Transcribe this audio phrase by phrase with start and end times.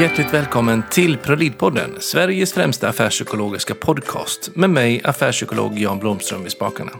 [0.00, 6.92] Hjärtligt välkommen till ProLid-podden, Sveriges främsta affärspsykologiska podcast med mig, affärspsykolog Jan Blomström i spakarna.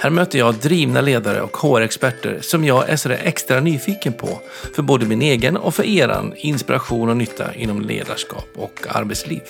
[0.00, 4.40] Här möter jag drivna ledare och HR-experter som jag är sådär extra nyfiken på
[4.74, 9.42] för både min egen och för eran inspiration och nytta inom ledarskap och arbetsliv.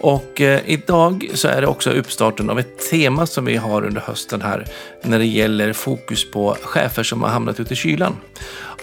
[0.00, 4.00] Och eh, idag så är det också uppstarten av ett tema som vi har under
[4.00, 4.64] hösten här
[5.02, 8.16] när det gäller fokus på chefer som har hamnat ute i kylan.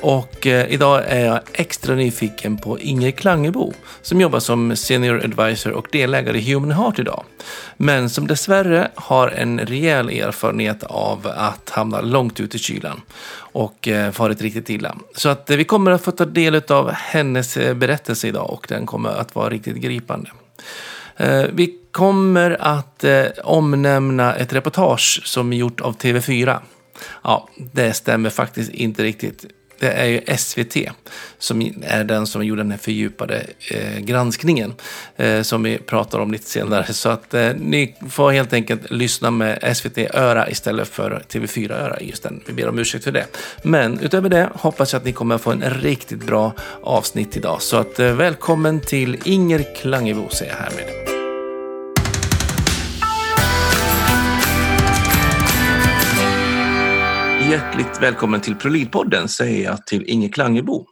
[0.05, 5.71] Och eh, idag är jag extra nyfiken på Inger Klangebo som jobbar som Senior Advisor
[5.71, 7.23] och delägare i Human Heart idag.
[7.77, 13.01] Men som dessvärre har en rejäl erfarenhet av att hamna långt ut i kylan
[13.37, 14.95] och eh, farit riktigt illa.
[15.15, 18.65] Så att eh, vi kommer att få ta del av hennes eh, berättelse idag och
[18.69, 20.29] den kommer att vara riktigt gripande.
[21.17, 26.59] Eh, vi kommer att eh, omnämna ett reportage som är gjort av TV4.
[27.23, 29.45] Ja, det stämmer faktiskt inte riktigt.
[29.85, 30.77] Det är ju SVT
[31.39, 34.73] som är den som gjorde den här fördjupade eh, granskningen
[35.17, 36.93] eh, som vi pratar om lite senare.
[36.93, 42.43] Så att eh, ni får helt enkelt lyssna med SVT-öra istället för TV4-öra just den.
[42.47, 43.25] Vi ber om ursäkt för det.
[43.63, 47.61] Men utöver det hoppas jag att ni kommer att få en riktigt bra avsnitt idag.
[47.61, 51.14] Så att eh, välkommen till Inger Klangebo säger jag härmed.
[57.49, 60.85] Hjärtligt välkommen till ProLid-podden säger jag till Inge Klangebo,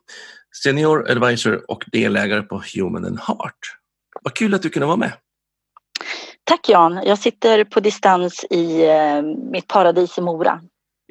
[0.63, 3.57] Senior Advisor och delägare på Human and Heart.
[4.21, 5.13] Vad kul att du kunde vara med.
[6.43, 7.01] Tack Jan.
[7.05, 10.61] Jag sitter på distans i eh, mitt paradis i Mora.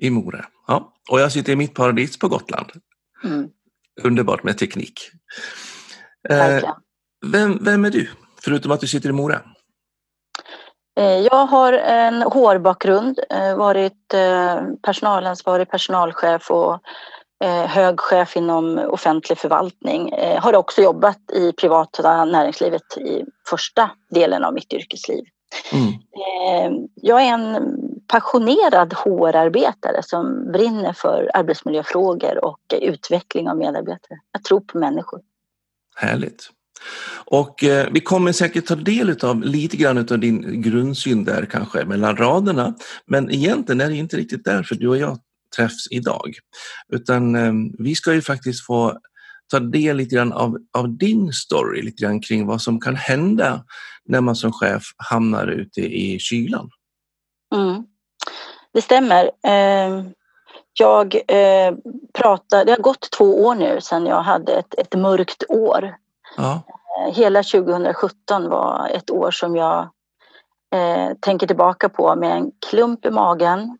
[0.01, 0.93] I Mora, ja.
[1.11, 2.67] Och jag sitter i mitt paradis på Gotland.
[3.25, 3.48] Mm.
[4.03, 5.01] Underbart med teknik.
[6.29, 6.75] Eh,
[7.27, 9.41] vem, vem är du, förutom att du sitter i Mora?
[10.97, 16.81] Eh, jag har en HR-bakgrund, eh, varit eh, personalansvarig personalchef och
[17.67, 20.13] hög chef inom offentlig förvaltning.
[20.39, 25.25] Har också jobbat i privata näringslivet i första delen av mitt yrkesliv.
[25.73, 26.89] Mm.
[26.95, 27.75] Jag är en
[28.08, 34.19] passionerad HR-arbetare som brinner för arbetsmiljöfrågor och utveckling av medarbetare.
[34.33, 35.20] Jag tror på människor.
[35.97, 36.51] Härligt.
[37.25, 41.85] Och eh, vi kommer säkert ta del av lite grann av din grundsyn där kanske
[41.85, 42.75] mellan raderna.
[43.07, 45.19] Men egentligen är det inte riktigt därför du och jag
[45.57, 46.35] träffs idag.
[46.93, 48.98] Utan eh, vi ska ju faktiskt få
[49.51, 53.64] ta del lite grann av, av din story, lite grann kring vad som kan hända
[54.05, 56.70] när man som chef hamnar ute i kylan.
[57.55, 57.85] Mm.
[58.75, 59.25] Det stämmer.
[59.25, 60.05] Eh,
[60.79, 61.75] jag eh,
[62.13, 65.95] pratar, det har gått två år nu sedan jag hade ett, ett mörkt år
[66.37, 66.63] Ja.
[66.98, 69.89] Eh, hela 2017 var ett år som jag
[70.75, 73.79] eh, tänker tillbaka på med en klump i magen.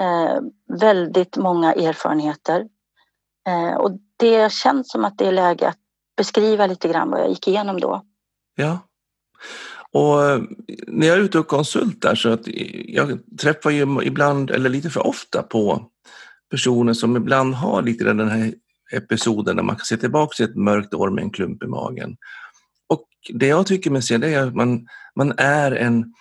[0.00, 0.40] Eh,
[0.78, 2.66] väldigt många erfarenheter.
[3.48, 5.78] Eh, och det känns som att det är läge att
[6.16, 8.02] beskriva lite grann vad jag gick igenom då.
[8.54, 8.78] Ja.
[9.92, 10.42] Och eh,
[10.86, 12.40] när jag är ute och konsultar så att
[12.86, 15.84] jag träffar ju ibland, eller lite för ofta på
[16.50, 18.54] personer som ibland har lite den här
[18.92, 22.16] episoder där man kan se tillbaka till ett mörkt år med en klump i magen.
[22.88, 24.86] Och det jag tycker mig se det är att man,
[25.16, 26.14] man är en,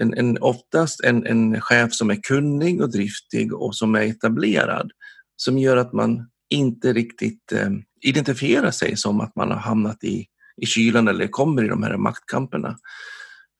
[0.00, 4.90] en, en, oftast en, en chef som är kunnig och driftig och som är etablerad
[5.36, 7.70] som gör att man inte riktigt eh,
[8.00, 11.96] identifierar sig som att man har hamnat i, i kylan eller kommer i de här
[11.96, 12.76] maktkamperna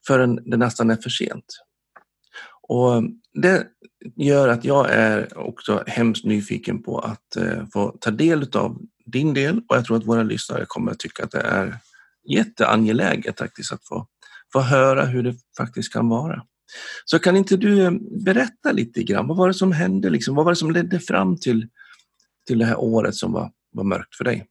[0.06, 1.44] förrän det nästan är för sent.
[2.68, 3.02] Och
[3.32, 3.66] det
[4.16, 9.34] gör att jag är också hemskt nyfiken på att eh, få ta del av din
[9.34, 11.78] del och jag tror att våra lyssnare kommer att tycka att det är
[12.28, 14.06] jätteangeläget faktiskt att få,
[14.52, 16.42] få höra hur det faktiskt kan vara.
[17.04, 17.90] Så kan inte du eh,
[18.24, 20.10] berätta lite grann, vad var det som hände?
[20.10, 20.34] Liksom?
[20.34, 21.68] Vad var det som ledde fram till,
[22.46, 24.46] till det här året som var, var mörkt för dig?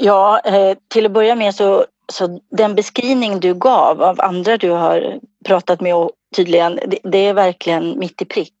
[0.00, 4.70] Ja, eh, till att börja med så så den beskrivning du gav av andra du
[4.70, 8.54] har pratat med och tydligen, det, det är verkligen mitt i prick.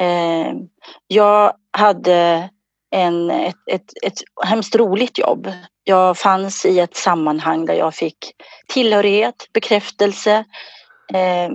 [0.00, 0.52] Eh,
[1.06, 2.48] jag hade
[2.90, 5.52] en, ett, ett, ett hemskt roligt jobb.
[5.84, 8.16] Jag fanns i ett sammanhang där jag fick
[8.68, 10.44] tillhörighet, bekräftelse.
[11.14, 11.50] Eh,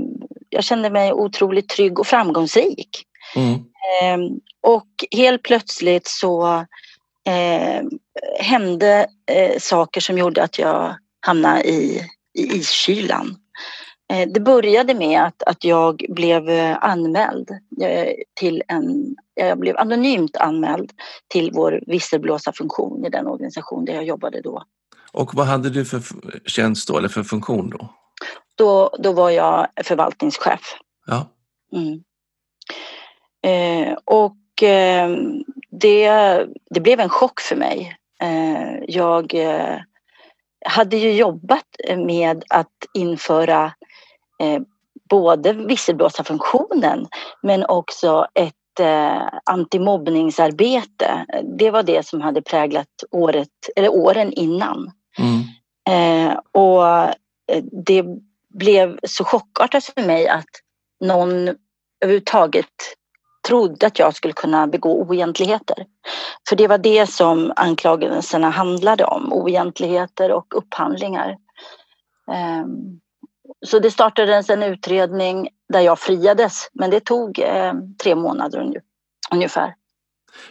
[0.50, 3.04] jag kände mig otroligt trygg och framgångsrik.
[3.36, 3.54] Mm.
[3.54, 4.32] Eh,
[4.62, 6.66] och helt plötsligt så
[8.40, 9.08] hände
[9.58, 12.02] saker som gjorde att jag hamna i,
[12.34, 13.36] i iskylan.
[14.14, 17.50] Eh, det började med att, att jag blev eh, anmäld
[17.82, 20.92] eh, till en, jag blev anonymt anmäld
[21.28, 24.64] till vår visselblåsarfunktion i den organisation där jag jobbade då.
[25.12, 26.02] Och vad hade du för
[26.46, 27.90] tjänst då, eller för funktion då?
[28.56, 30.76] Då, då var jag förvaltningschef.
[31.06, 31.28] Ja.
[31.74, 32.04] Mm.
[33.44, 35.18] Eh, och eh,
[35.70, 36.10] det,
[36.70, 37.98] det blev en chock för mig.
[38.22, 39.36] Eh, jag
[40.66, 41.66] hade ju jobbat
[41.98, 43.66] med att införa
[44.40, 44.62] eh,
[45.10, 47.08] både visselblåsarfunktionen
[47.42, 48.56] men också ett
[49.46, 51.26] antimobbningsarbete.
[51.58, 54.92] Det var det som hade präglat året, eller åren innan.
[55.20, 56.38] Mm.
[56.52, 56.84] och
[57.86, 58.06] det
[58.50, 60.50] blev så chockartat för mig att
[61.00, 61.56] någon
[62.02, 62.66] överhuvudtaget
[63.52, 65.86] trodde att jag skulle kunna begå oegentligheter.
[66.50, 71.38] För det var det som anklagelserna handlade om, oegentligheter och upphandlingar.
[72.32, 72.70] Ehm,
[73.66, 78.82] så det startades en utredning där jag friades, men det tog ehm, tre månader
[79.32, 79.76] ungefär.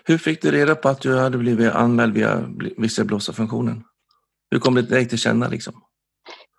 [0.04, 2.44] Hur fick du reda på att du hade blivit anmäld via
[2.76, 3.84] visselblåsarfunktionen?
[4.50, 5.48] Hur kom det dig till känna?
[5.48, 5.74] Liksom?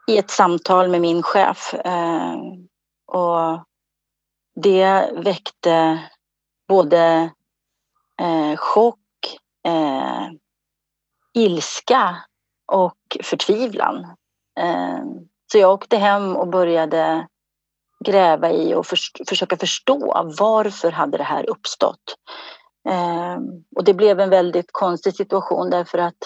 [0.08, 1.74] I ett samtal med min chef.
[1.86, 2.40] Ehm,
[3.08, 3.66] och
[4.64, 6.00] det väckte
[6.72, 7.32] både
[8.22, 8.98] eh, chock,
[9.66, 10.28] eh,
[11.34, 12.18] ilska
[12.72, 14.06] och förtvivlan.
[14.60, 15.04] Eh,
[15.52, 17.28] så jag åkte hem och började
[18.06, 18.98] gräva i och för,
[19.30, 22.16] försöka förstå varför hade det här uppstått.
[22.90, 23.38] Eh,
[23.76, 26.18] och det blev en väldigt konstig situation därför att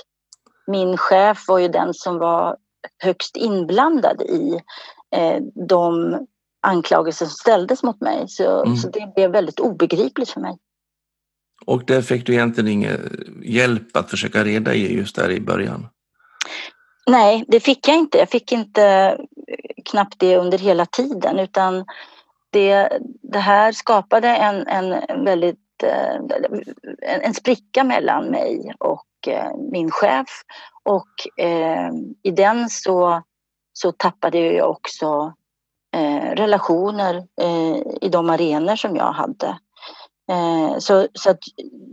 [0.68, 2.57] min chef var ju den som var
[3.03, 4.62] högst inblandad i
[5.15, 6.18] eh, de
[6.66, 8.26] anklagelser som ställdes mot mig.
[8.28, 8.78] Så, mm.
[8.78, 10.58] så det blev väldigt obegripligt för mig.
[11.66, 13.00] Och där fick du egentligen ingen
[13.44, 15.88] hjälp att försöka reda i just där i början?
[17.08, 18.18] Nej, det fick jag inte.
[18.18, 19.18] Jag fick inte
[19.86, 21.86] knappt det under hela tiden utan
[22.50, 26.16] det, det här skapade en, en väldigt eh,
[27.02, 30.28] en, en spricka mellan mig och eh, min chef
[30.84, 31.90] och eh,
[32.24, 33.22] i den så,
[33.74, 35.34] så tappade jag också
[35.95, 39.57] eh, relationer eh, i de arenor som jag hade.
[40.31, 41.39] Eh, så, så att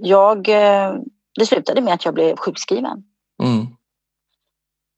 [0.02, 0.94] jag, eh,
[1.38, 3.04] det slutade med att jag blev sjukskriven.
[3.42, 3.66] Mm.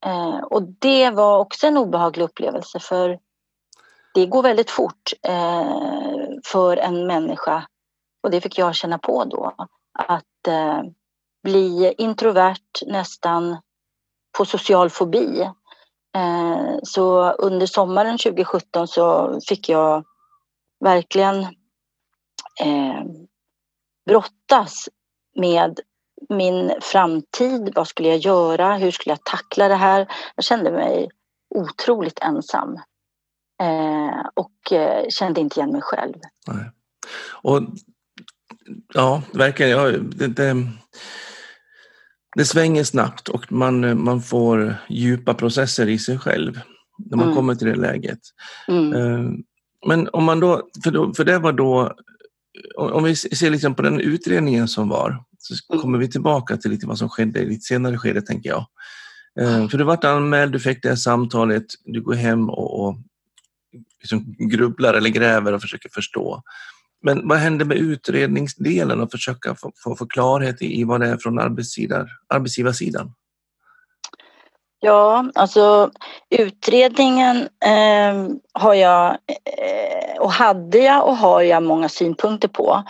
[0.07, 3.19] Eh, och det var också en obehaglig upplevelse för
[4.15, 5.71] det går väldigt fort eh,
[6.45, 7.67] för en människa
[8.23, 9.55] och det fick jag känna på då
[9.99, 10.25] att
[11.43, 13.57] bli introvert nästan
[14.39, 15.51] på social fobi
[16.15, 20.05] Eh, så under sommaren 2017 så fick jag
[20.81, 21.43] verkligen
[22.61, 23.05] eh,
[24.07, 24.89] brottas
[25.37, 25.81] med
[26.29, 27.73] min framtid.
[27.75, 28.77] Vad skulle jag göra?
[28.77, 30.07] Hur skulle jag tackla det här?
[30.35, 31.09] Jag kände mig
[31.55, 32.75] otroligt ensam.
[33.63, 36.15] Eh, och eh, kände inte igen mig själv.
[36.47, 36.71] Nej.
[37.43, 37.63] Och
[38.95, 39.73] ja, verkligen.
[39.73, 40.67] Ja, det, det,
[42.35, 46.61] det svänger snabbt och man, man får djupa processer i sig själv
[46.99, 47.37] när man mm.
[47.37, 48.19] kommer till det läget.
[48.69, 48.93] Mm.
[48.93, 49.31] Eh,
[49.87, 51.95] men om man då, för, då, för det var då,
[52.77, 55.83] om vi ser liksom på den utredningen som var, så mm.
[55.83, 58.67] kommer vi tillbaka till lite vad som skedde i lite senare skede tänker jag.
[59.41, 62.97] Eh, för du vart anmäld, du fick det här samtalet, du går hem och, och
[64.01, 66.43] liksom grubblar eller gräver och försöker förstå.
[67.05, 71.17] Men vad händer med utredningsdelen och försöka få, få, få klarhet i, vad det är
[71.17, 71.39] från
[72.29, 73.13] arbetsgivarsidan?
[74.81, 75.91] Ja, alltså
[76.31, 82.83] utredningen eh, har jag eh, och hade jag och har jag många synpunkter på.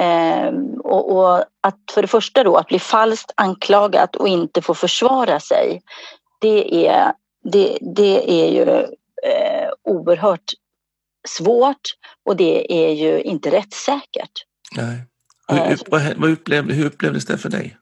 [0.00, 4.74] Eh, och, och, att för det första då att bli falskt anklagat och inte få
[4.74, 5.82] försvara sig.
[6.40, 7.12] Det är,
[7.52, 8.70] det, det är ju
[9.30, 10.52] eh, oerhört
[11.28, 11.80] svårt
[12.24, 14.32] och det är ju inte rättssäkert.
[14.76, 15.02] Nej.
[15.48, 17.76] Hur, eh, vad, vad upplevde, hur upplevdes det för dig?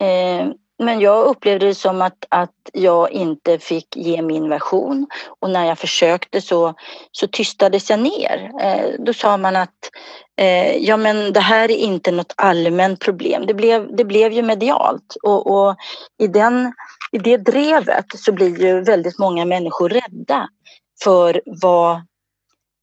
[0.00, 0.48] Eh,
[0.82, 5.06] men jag upplevde det som att, att jag inte fick ge min version
[5.40, 6.74] och när jag försökte så,
[7.12, 8.50] så tystades jag ner.
[8.60, 9.90] Eh, då sa man att
[10.40, 13.46] eh, ja men det här är inte något allmänt problem.
[13.46, 15.76] Det blev, det blev ju medialt och, och
[16.18, 16.72] i, den,
[17.12, 20.48] i det drevet så blir ju väldigt många människor rädda
[21.04, 22.00] för vad,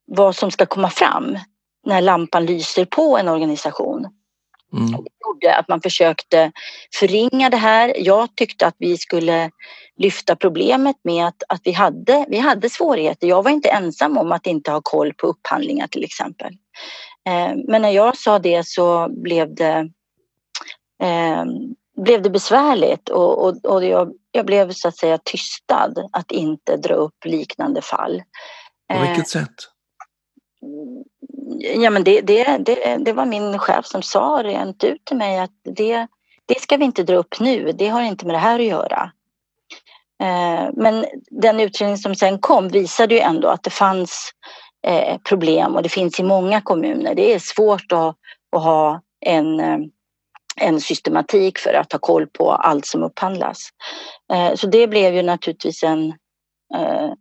[0.07, 1.37] vad som ska komma fram
[1.85, 4.07] när lampan lyser på en organisation.
[4.73, 4.91] Mm.
[4.91, 6.51] Det gjorde att man försökte
[6.99, 7.93] förringa det här.
[7.97, 9.51] Jag tyckte att vi skulle
[9.97, 13.27] lyfta problemet med att, att vi, hade, vi hade svårigheter.
[13.27, 16.53] Jag var inte ensam om att inte ha koll på upphandlingar till exempel.
[17.27, 19.89] Eh, men när jag sa det så blev det,
[21.01, 21.45] eh,
[22.03, 26.77] blev det besvärligt och, och, och jag, jag, blev så att säga tystad att inte
[26.77, 28.23] dra upp liknande fall.
[28.93, 29.55] På vilket eh, sätt?
[31.75, 35.39] Ja, men det, det, det, det, var min chef som sa rent ut till mig
[35.39, 36.07] att det,
[36.45, 39.11] det ska vi inte dra upp nu, det har inte med det här att göra.
[40.23, 44.31] Eh, men den utredning som sen kom visade ju ändå att det fanns
[44.87, 47.15] eh, problem och det finns i många kommuner.
[47.15, 48.15] Det är svårt att,
[48.55, 49.59] att ha en,
[50.61, 53.69] en systematik för att ha koll på allt som upphandlas.
[54.33, 56.07] Eh, så det blev ju naturligtvis en,
[56.75, 57.11] eh,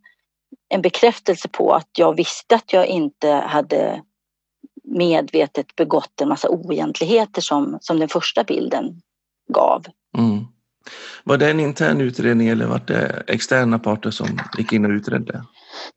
[0.69, 4.01] en bekräftelse på att jag visste att jag inte hade
[4.83, 9.01] medvetet begått en massa oegentligheter som, som den första bilden
[9.53, 9.85] gav.
[10.17, 10.45] Mm.
[11.23, 14.27] Var det en intern utredning eller var det externa parter som
[14.57, 15.43] gick in och utredde?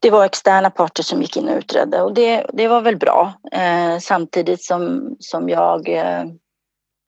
[0.01, 3.33] Det var externa parter som gick in och utredde och det, det var väl bra.
[3.53, 6.25] Eh, samtidigt som, som jag, eh,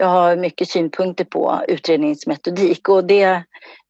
[0.00, 3.44] jag har mycket synpunkter på utredningsmetodik och det,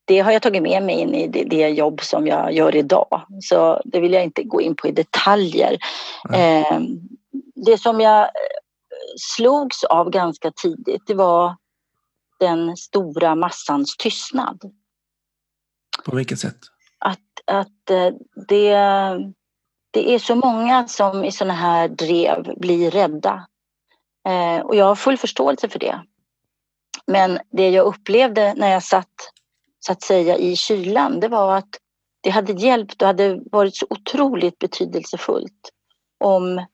[0.05, 3.27] det har jag tagit med mig in i det, det, jobb som jag gör idag.
[3.41, 5.79] Så det vill jag inte gå in på i detaljer.
[6.29, 6.65] Mm.
[6.65, 6.81] Eh,
[7.55, 8.31] det som jag
[9.37, 11.57] slogs av ganska tidigt det var
[12.41, 14.61] den stora massans tystnad.
[16.05, 16.59] På vilket sätt?
[16.99, 18.11] Att, att eh,
[18.49, 18.75] det,
[19.91, 23.47] det är så många som i sådana här drev blir rädda.
[24.31, 26.01] Eh, och jag har full förståelse för det.
[27.07, 29.33] Men det jag upplevde när jag satt
[29.81, 31.69] så att säga i kylan, det var att
[32.21, 35.71] det hade hjälpt och hade varit så otroligt betydelsefullt
[36.25, 36.67] om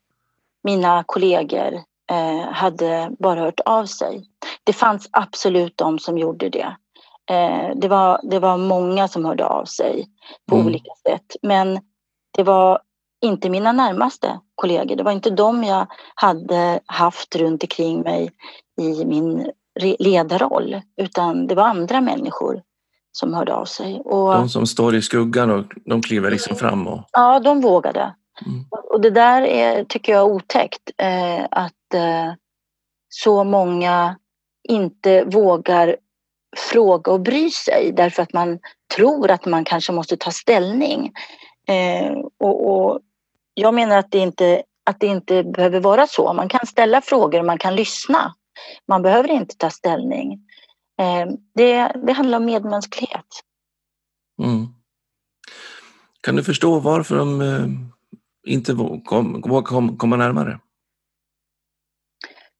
[0.65, 1.75] mina kollegor
[2.11, 4.25] eh, hade bara hört av sig.
[4.65, 6.77] Det fanns absolut de som gjorde det.
[7.31, 10.07] Eh, det, var, det var många som hörde av sig
[10.49, 10.67] på mm.
[10.67, 11.37] olika sätt.
[11.43, 11.81] Men
[12.31, 12.81] det var
[13.27, 14.97] inte mina närmaste kollegor.
[14.97, 18.31] Det var inte de jag hade haft runt omkring mig
[18.81, 19.51] i min
[19.99, 20.81] ledarroll.
[20.97, 22.63] Utan det var andra människor
[23.13, 24.01] som hörde av sig.
[24.01, 26.87] Och, de som står i skuggan och de kliver liksom fram?
[26.87, 27.01] Och...
[27.13, 28.15] Ja, de vågade.
[28.47, 28.65] Mm.
[28.71, 30.91] Och det där är, tycker jag är otäckt.
[30.99, 32.33] Eh, att eh,
[33.09, 34.17] så många
[34.69, 35.97] inte vågar
[36.57, 38.59] fråga och bry sig därför att man
[38.97, 41.13] tror att man kanske måste ta ställning.
[41.69, 43.01] Eh, och, och,
[43.59, 46.33] jag menar att det, inte, att det inte behöver vara så.
[46.33, 48.35] Man kan ställa frågor och man kan lyssna.
[48.89, 50.33] Man behöver inte ta ställning.
[51.01, 53.27] Eh, det, det handlar om medmänsklighet.
[54.43, 54.67] Mm.
[56.21, 57.67] Kan du förstå varför de eh,
[58.53, 60.61] inte vågar kom, komma närmare?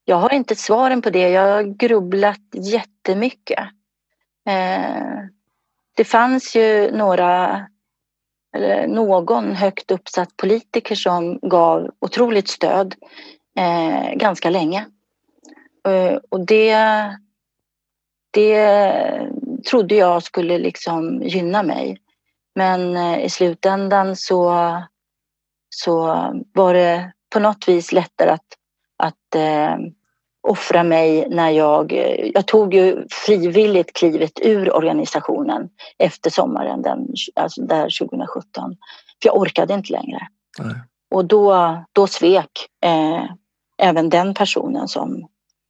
[0.05, 1.29] Jag har inte svaren på det.
[1.29, 3.59] Jag har grubblat jättemycket.
[4.49, 5.19] Eh,
[5.95, 7.67] det fanns ju några,
[8.57, 12.95] eller någon högt uppsatt politiker som gav otroligt stöd
[13.57, 14.85] eh, ganska länge.
[15.87, 16.77] Eh, och det,
[18.31, 18.81] det
[19.69, 21.97] trodde jag skulle liksom gynna mig.
[22.55, 24.71] Men eh, i slutändan så,
[25.69, 26.05] så
[26.53, 28.47] var det på något vis lättare att,
[28.97, 29.75] att eh,
[30.47, 31.91] offra mig när jag...
[32.33, 38.75] Jag tog ju frivilligt klivet ur organisationen efter sommaren, den, alltså där 2017.
[39.21, 40.27] För jag orkade inte längre.
[40.59, 40.75] Nej.
[41.15, 43.23] Och då, då svek eh,
[43.77, 45.27] även den personen som,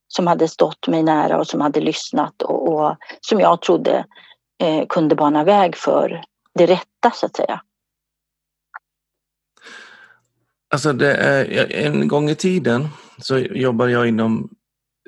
[0.07, 4.05] som hade stått mig nära och som hade lyssnat och, och som jag trodde
[4.63, 7.62] eh, kunde bana väg för det rätta så att säga.
[10.69, 14.50] Alltså det är, en gång i tiden så jobbade jag inom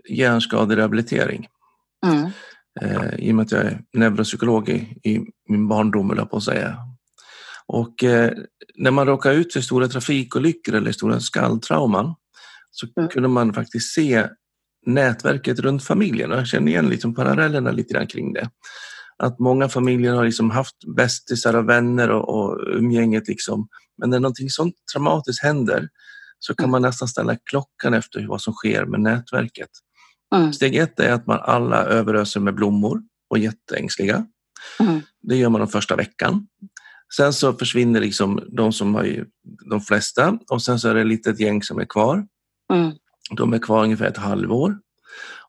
[0.10, 1.48] hjärnskaderehabilitering.
[2.06, 2.32] Mm.
[2.82, 4.74] Eh, I och med att jag är neuropsykolog i,
[5.04, 6.78] i min barndom, eller på att säga.
[7.68, 8.32] Och eh,
[8.76, 12.16] när man råkar ut för stora trafikolyckor eller stora skalltrauman
[12.72, 13.10] så mm.
[13.10, 14.28] kunde man faktiskt se
[14.86, 16.32] nätverket runt familjen.
[16.32, 18.50] Jag känner igen liksom parallellerna lite grann kring det.
[19.18, 23.28] Att många familjer har liksom haft bästisar och vänner och, och umgänget.
[23.28, 23.68] Liksom.
[23.98, 25.90] Men när någonting sånt traumatiskt händer
[26.40, 26.72] så kan mm.
[26.72, 29.70] man nästan ställa klockan efter vad som sker med nätverket.
[30.36, 30.54] Mm.
[30.54, 34.26] Steg ett är att man alla överöser med blommor och är jätteängsliga.
[34.80, 35.02] Mm.
[35.22, 36.48] Det gör man den första veckan.
[37.16, 39.26] Sen så försvinner liksom de som har
[39.70, 42.28] de flesta och sen så är det ett litet gäng som är kvar.
[42.74, 42.92] Mm.
[43.32, 44.80] De är kvar ungefär ett halvår.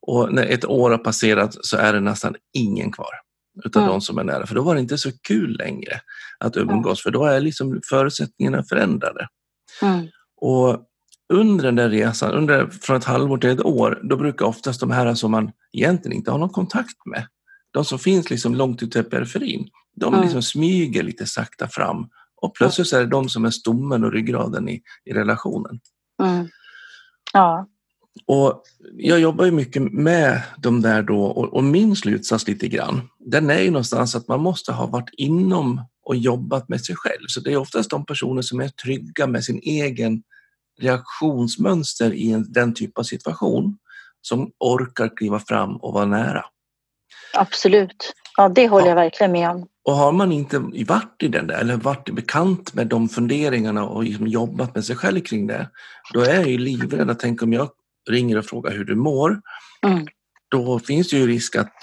[0.01, 3.11] Och när ett år har passerat så är det nästan ingen kvar
[3.65, 3.93] utav mm.
[3.93, 4.47] de som är nära.
[4.47, 6.01] För då var det inte så kul längre
[6.39, 9.29] att umgås för då är liksom förutsättningarna förändrade.
[9.83, 10.07] Mm.
[10.37, 10.90] Och
[11.31, 14.91] under den där resan, under, från ett halvår till ett år, då brukar oftast de
[14.91, 17.27] här som man egentligen inte har någon kontakt med,
[17.71, 20.25] de som finns liksom långt ute i periferin, de mm.
[20.25, 22.09] liksom smyger lite sakta fram
[22.43, 25.81] och plötsligt så är det de som är stommen och ryggraden i, i relationen.
[26.23, 26.49] Mm.
[27.33, 27.69] Ja.
[28.27, 28.63] Och
[28.97, 33.51] jag jobbar ju mycket med de där då och, och, min slutsats lite grann, den
[33.51, 37.25] är ju någonstans att man måste ha varit inom och jobbat med sig själv.
[37.29, 40.23] Så det är oftast de personer som är trygga med sin egen
[40.81, 43.79] reaktionsmönster i en, den typ av situation
[44.23, 46.45] som orkar kliva fram och vara nära.
[47.35, 48.13] Absolut.
[48.37, 48.91] Ja, det håller ja.
[48.91, 49.67] jag verkligen med om.
[49.85, 54.05] Och har man inte varit i den där eller varit bekant med de funderingarna och
[54.05, 55.71] liksom jobbat med sig själv kring det,
[56.13, 57.71] då är jag ju livrädd att tänka om jag
[58.11, 59.41] ringer och frågar hur du mår,
[59.87, 60.07] Mm.
[60.49, 61.75] då finns det ju risk att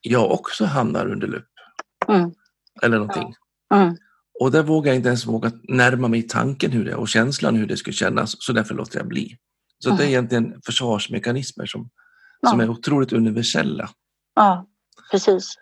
[0.00, 1.48] jag också hamnar under lupp.
[2.08, 2.30] Mm.
[2.82, 3.34] Eller någonting.
[3.74, 3.96] Mm.
[4.40, 7.66] Och där vågar jag inte ens våga närma mig tanken hur det och känslan hur
[7.66, 9.36] det skulle kännas, så därför låter jag bli.
[9.78, 10.08] Så det är Mm.
[10.08, 11.90] egentligen försvarsmekanismer som,
[12.40, 12.48] Ja.
[12.50, 13.90] som är otroligt universella.
[14.34, 14.66] Ja,
[15.10, 15.54] precis.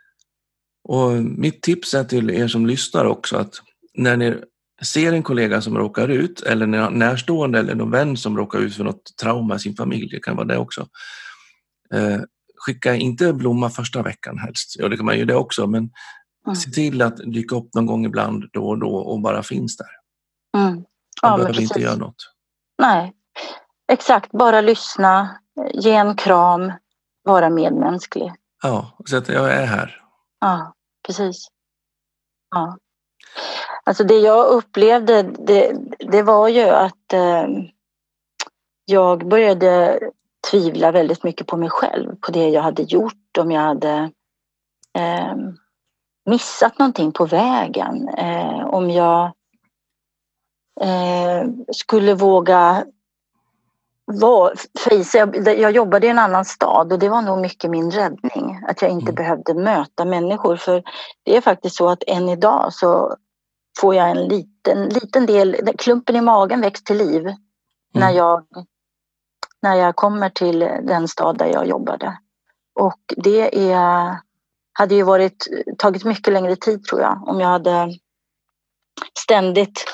[0.88, 3.54] Och mitt tips är till er som lyssnar också att
[3.94, 4.34] när ni
[4.82, 8.74] ser en kollega som råkar ut eller en närstående eller någon vän som råkar ut
[8.76, 10.88] för något trauma i sin familj, det kan vara det också.
[11.94, 12.20] Eh,
[12.66, 14.76] skicka inte blomma första veckan helst.
[14.78, 15.90] Ja, det kan man ju det också, men
[16.46, 16.56] Mm.
[16.56, 19.86] se till att dyka upp någon gång ibland då och då och bara finns där.
[20.56, 20.74] Mm.
[20.74, 20.84] Man
[21.22, 22.32] Ja, behöver inte göra något.
[22.82, 23.12] Nej,
[23.92, 24.32] exakt.
[24.32, 25.40] Bara lyssna,
[25.74, 26.72] ge en kram,
[27.22, 28.32] vara medmänsklig.
[28.62, 30.02] Ja, så att jag är här.
[30.40, 30.74] Ja,
[31.06, 31.48] precis.
[32.50, 32.78] Ja.
[33.84, 37.46] Alltså det jag upplevde, det, det var ju att eh,
[38.84, 40.00] jag började
[40.50, 44.10] tvivla väldigt mycket på mig själv, på det jag hade gjort, om jag hade
[44.98, 45.34] eh,
[46.26, 49.32] missat någonting på vägen, eh, om jag
[50.80, 52.84] eh, skulle våga
[54.04, 54.52] var,
[55.14, 58.60] jag, jag jobbade i en annan stad och det var nog mycket min räddning.
[58.68, 59.14] Att jag inte Mm.
[59.14, 60.56] behövde möta människor.
[60.56, 60.82] För
[61.22, 63.16] det är faktiskt så att än idag så
[63.80, 67.34] får jag en liten, liten del, klumpen i magen väcks till liv
[67.94, 68.46] när, jag,
[69.62, 72.18] när jag kommer till den stad där jag jobbade.
[72.80, 74.16] Och det är,
[74.78, 77.94] hade ju varit, tagit mycket längre tid tror jag om jag hade
[79.18, 79.84] ständigt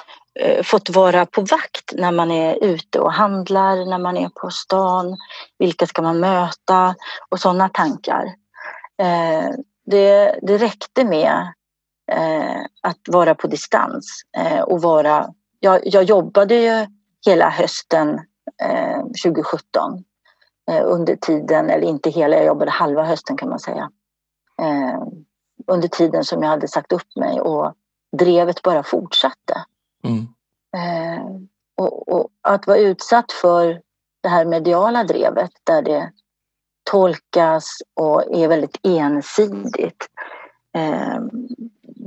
[0.41, 4.51] eh, fått vara på vakt när man är ute och handlar, när man är på
[4.51, 5.17] stan.
[5.59, 6.95] Vilka ska man möta?
[7.29, 8.25] Och sådana tankar.
[9.03, 9.51] Eh,
[9.87, 11.53] det, det räckte med
[12.13, 15.29] eh, att vara på distans eh, och vara...
[15.61, 16.87] Jag, jag jobbade ju
[17.27, 18.21] hela hösten
[18.63, 20.05] eh, 2017
[20.71, 23.91] eh, under tiden, eller inte hela, jag jobbade halva hösten kan man säga.
[24.63, 25.03] Eh,
[25.67, 27.75] under tiden som jag hade sagt upp mig och
[28.17, 29.65] drevet bara fortsatte.
[30.05, 30.27] Mm.
[30.77, 31.27] Eh,
[31.77, 33.81] och, och att vara utsatt för
[34.23, 36.11] det här mediala drevet där det
[36.91, 40.07] tolkas och är väldigt ensidigt.
[40.77, 41.19] Eh,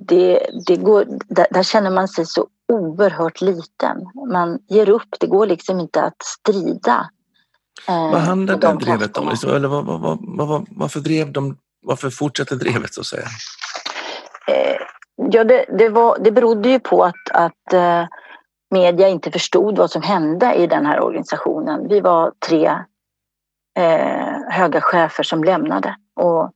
[0.07, 3.97] det, det går, där, där känner man sig så oerhört liten.
[4.29, 7.09] Man ger upp, det går liksom inte att strida.
[7.87, 9.27] eh, Vad handlar mot det de drevet om?
[9.27, 13.27] Eller vad, vad, vad, varför drev de, varför fortsätter drevet så att säga?
[14.47, 14.77] Eh,
[15.31, 18.05] ja, det, det, var, det berodde ju på att, att eh,
[18.71, 21.87] media inte förstod vad som hände i den här organisationen.
[21.87, 22.65] Vi var tre
[23.79, 26.51] eh, höga chefer som lämnade och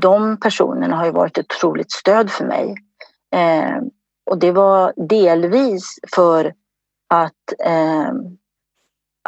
[0.00, 2.74] de personerna har ju varit ett otroligt stöd för mig.
[3.34, 3.76] Eh,
[4.30, 6.52] och det var delvis för
[7.08, 8.12] att, eh,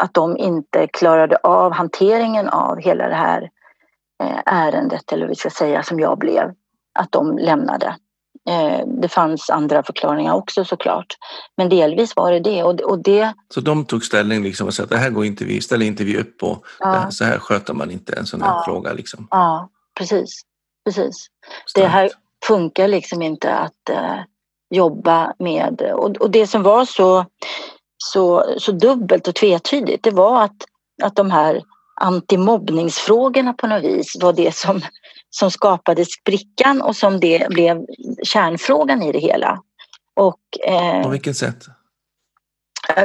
[0.00, 3.48] att de inte klarade av hanteringen av hela det här eh,
[4.46, 6.52] ärendet, eller vi ska säga, som jag blev.
[6.98, 7.96] Att de lämnade.
[8.48, 11.06] Eh, det fanns andra förklaringar också såklart.
[11.56, 12.62] Men delvis var det det.
[12.62, 15.60] Och, det Så de tog ställning liksom och sa att det här går inte vi,
[15.60, 16.58] ställer inte vi upp på.
[16.80, 18.62] Ja, så här sköter man inte en sån här Ja.
[18.64, 18.92] fråga.
[18.92, 19.28] Liksom.
[19.30, 20.42] ja, precis.
[20.84, 21.26] precis.
[21.74, 22.10] Det här
[22.46, 24.18] funkar liksom inte att eh,
[24.74, 25.82] jobba med.
[25.94, 27.26] Och, och det som var så,
[27.96, 30.64] så, så dubbelt och tvetydigt det var att,
[31.02, 31.62] att de här
[32.00, 34.80] antimobbningsfrågorna på något vis var det som,
[35.30, 37.86] som skapade sprickan och som det blev
[38.22, 39.62] kärnfrågan i det hela.
[40.14, 41.64] Och, eh, På vilket sätt?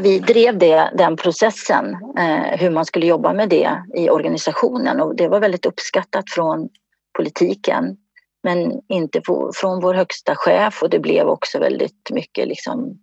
[0.01, 5.15] Vi drev det, den processen, eh, hur man skulle jobba med det i organisationen och
[5.15, 6.69] det var väldigt uppskattat från
[7.17, 7.97] politiken
[8.43, 9.21] men inte
[9.55, 12.99] från vår högsta chef och det blev också väldigt mycket liksom,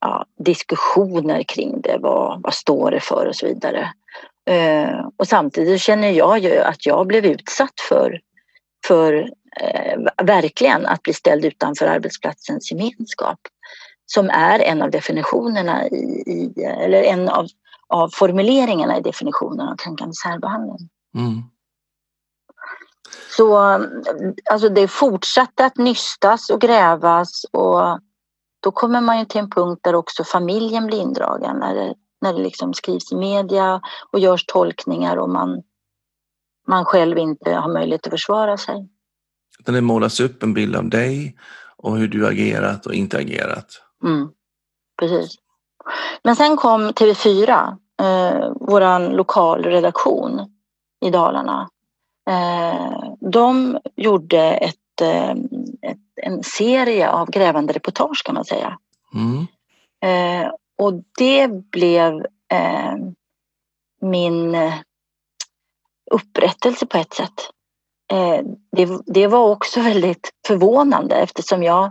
[0.00, 1.98] ja, diskussioner kring det.
[2.00, 3.92] Vad, vad står det för och så vidare.
[4.50, 8.20] Eh, och samtidigt känner jag ju att jag blev utsatt för,
[8.86, 13.38] för eh, verkligen att bli ställd utanför arbetsplatsens gemenskap
[14.06, 17.46] som är en av definitionerna i, i eller en av,
[17.88, 20.88] av formuleringarna i definitionen av kränkande särbehandling.
[21.14, 21.42] Mm.
[23.36, 23.56] Så
[24.50, 28.00] alltså det fortsatte att nystas och grävas och
[28.60, 32.42] då kommer man ju till en punkt där också familjen blir indragen det, när det
[32.42, 33.80] liksom skrivs i media
[34.10, 35.62] och görs tolkningar och man,
[36.68, 38.88] man själv inte har möjlighet att försvara sig.
[39.60, 41.36] Utan det målas upp en bild av dig
[41.76, 43.82] och hur du agerat och inte agerat.
[44.04, 44.28] Mm,
[44.98, 45.34] precis.
[46.24, 50.40] Men sen kom TV4, eh, vår lokalredaktion
[51.00, 51.70] i Dalarna.
[52.30, 55.30] Eh, de gjorde ett, eh,
[55.82, 58.78] ett, en serie av grävande reportage kan man säga.
[59.14, 59.46] Mm.
[60.02, 62.26] Eh, och det blev...
[62.52, 62.94] Eh,
[64.00, 64.74] min eh,
[66.10, 67.50] upprättelse på ett sätt.
[68.12, 68.40] Eh,
[68.72, 71.84] det, det var också väldigt förvånande eftersom jag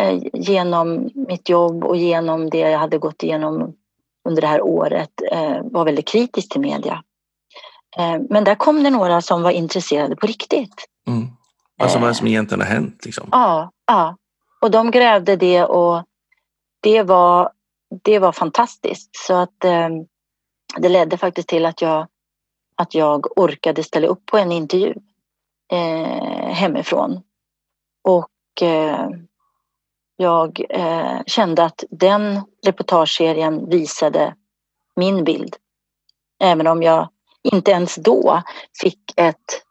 [0.00, 3.74] eh, genom mitt jobb och genom det jag hade gått igenom
[4.28, 5.10] under det här året
[5.62, 7.02] var väldigt kritisk till media.
[8.28, 10.84] Men där kom det några som var intresserade på riktigt.
[11.06, 11.28] Mm.
[11.82, 13.04] Alltså vad som egentligen har hänt?
[13.04, 13.28] Liksom.
[13.32, 14.16] Ja, ja.
[14.60, 16.04] Och de grävde det och
[16.80, 17.50] det var,
[18.02, 19.16] det var fantastiskt.
[19.16, 19.88] Så att eh,
[20.76, 22.06] det ledde faktiskt till att jag,
[22.76, 24.94] att jag orkade ställa upp på en intervju
[25.72, 27.22] eh, hemifrån.
[28.04, 29.08] Och eh,
[30.16, 34.34] jag eh, kände att den reportageserien visade
[34.96, 35.56] min bild.
[36.42, 37.08] Även om jag
[37.42, 38.42] inte ens då
[38.80, 39.62] fick ett,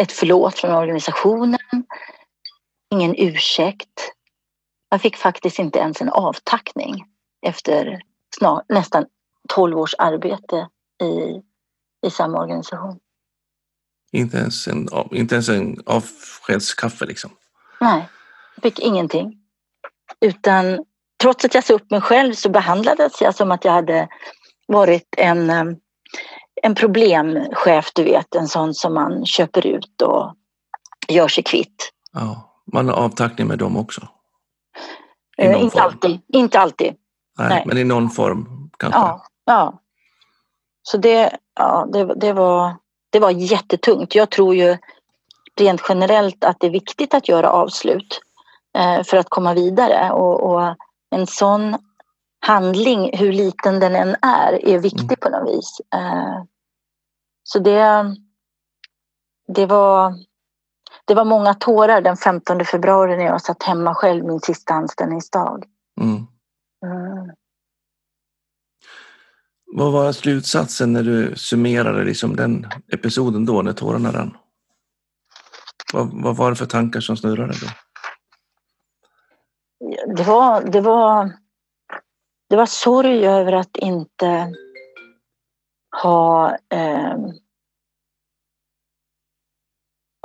[0.00, 1.58] ett förlåt från organisationen,
[2.94, 4.12] ingen ursäkt.
[4.90, 7.11] Jag fick faktiskt inte ens en avtackning
[7.42, 8.02] efter
[8.38, 9.06] snar, nästan
[9.48, 10.68] 12 års arbete
[11.02, 11.42] i,
[12.06, 12.98] i samma organisation.
[14.12, 17.30] Inte ens en, inte ens en avskedskaffe liksom?
[17.80, 18.08] Nej,
[18.54, 19.38] jag fick ingenting.
[20.20, 20.84] Utan
[21.22, 24.08] trots att jag sa upp mig själv så behandlades jag som att jag hade
[24.66, 25.64] varit en, eh,
[26.62, 30.34] en problemchef, du vet, en sån som man köper ut och
[31.08, 31.92] gör sig kvitt.
[32.12, 34.08] Ja, man har avtackning med dem också?
[35.38, 36.20] Eh, inte alltid.
[36.28, 36.94] Inte alltid.
[37.48, 39.00] Nej, Nej, men i någon form kanske?
[39.00, 39.26] Ja.
[39.44, 39.78] ja.
[40.82, 42.76] Så det, ja, det, det, var,
[43.10, 44.14] det var jättetungt.
[44.14, 44.78] Jag tror ju
[45.60, 48.20] rent generellt att det är viktigt att göra avslut
[48.78, 50.10] eh, för att komma vidare.
[50.10, 50.76] Och, och,
[51.10, 51.76] en sån
[52.46, 55.16] handling, hur liten den än är, är viktig mm.
[55.20, 55.80] på något vis.
[55.94, 56.42] Eh,
[57.42, 58.16] så det,
[59.48, 60.14] det var
[61.04, 65.64] det var många tårar den 15 februari när jag satt hemma själv min sista anställningsdag.
[66.00, 66.26] Mm.
[69.66, 74.36] Vad var slutsatsen när du summerade liksom den episoden då, när tårarna rann?
[75.92, 77.66] Vad, vad var det för tankar som snurrade då?
[80.16, 81.32] Det var, det var,
[82.48, 84.54] det var sorg över att inte
[86.02, 87.16] ha, eh,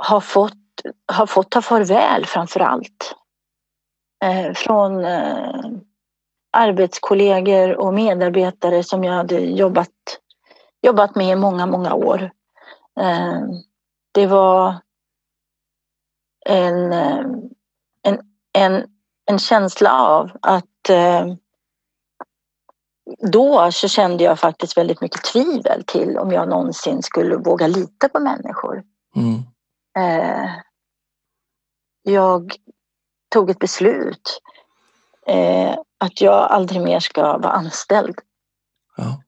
[0.08, 0.54] ha fått
[1.12, 3.14] ha fått ta farväl framför allt.
[4.24, 5.64] Eh, från eh,
[6.50, 10.20] arbetskollegor och medarbetare som jag hade jobbat,
[10.82, 12.30] jobbat med i många, många år.
[13.00, 13.40] Eh,
[14.12, 14.74] det var
[16.46, 17.26] en, eh,
[18.02, 18.18] en,
[18.52, 18.86] en,
[19.26, 21.26] en känsla av att eh,
[23.32, 28.08] då så kände jag faktiskt väldigt mycket tvivel till om jag någonsin skulle våga lita
[28.08, 28.82] på människor.
[29.16, 29.42] Mm.
[32.02, 32.52] Jag
[33.28, 34.40] tog ett beslut
[35.98, 38.18] att jag aldrig mer ska vara anställd.
[38.96, 39.22] Ja.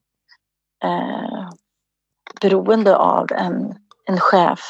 [0.85, 1.51] Eh,
[2.41, 4.61] beroende av en, en chef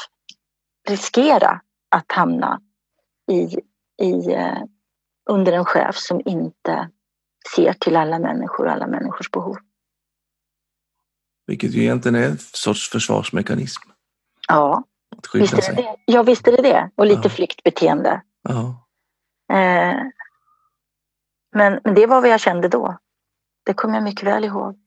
[0.87, 2.61] riskera att hamna
[3.31, 3.59] i,
[4.05, 4.57] i, eh,
[5.29, 6.89] under en chef som inte
[7.55, 9.57] ser till alla människor och alla människors behov.
[11.47, 13.89] Vilket ju egentligen är en sorts försvarsmekanism.
[14.47, 14.83] Ja,
[15.33, 15.95] Visst är det det?
[16.05, 16.89] Ja, visst är det det.
[16.95, 17.29] Och lite ja.
[17.29, 18.21] flyktbeteende.
[18.41, 18.87] Ja.
[19.53, 19.97] Eh,
[21.51, 22.97] men, men det var vad jag kände då.
[23.65, 24.79] Det kommer jag mycket väl ihåg.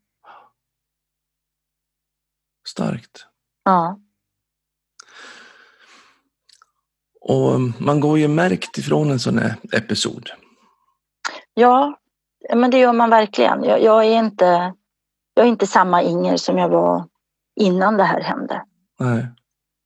[2.68, 3.26] Starkt.
[3.64, 3.98] Ja.
[7.20, 10.30] Och man går ju märkt ifrån en sån här episod.
[11.54, 11.98] Ja,
[12.54, 13.64] men det gör man verkligen.
[13.64, 14.74] Jag, jag, är inte,
[15.34, 17.08] jag är inte samma Inger som jag var
[17.56, 18.64] innan det här hände.
[18.98, 19.26] Nej.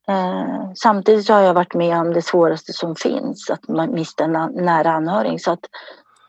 [0.08, 4.24] Eh, samtidigt så har jag varit med om det svåraste som finns, att man mista
[4.24, 5.40] en nära anhörig.
[5.40, 5.64] Så att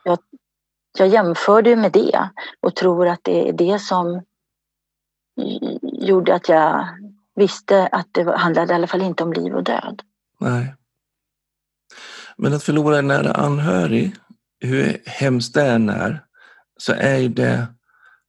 [0.04, 0.18] jag,
[0.98, 4.22] jag jämförde med det och tror att det är det som
[5.82, 6.88] gjorde att jag
[7.34, 10.02] visste att det handlade i alla fall inte om liv och död.
[10.40, 10.74] Nej.
[12.36, 14.16] Men att förlora en nära anhörig,
[14.60, 16.24] hur hemskt det än är,
[16.76, 17.66] så är ju det,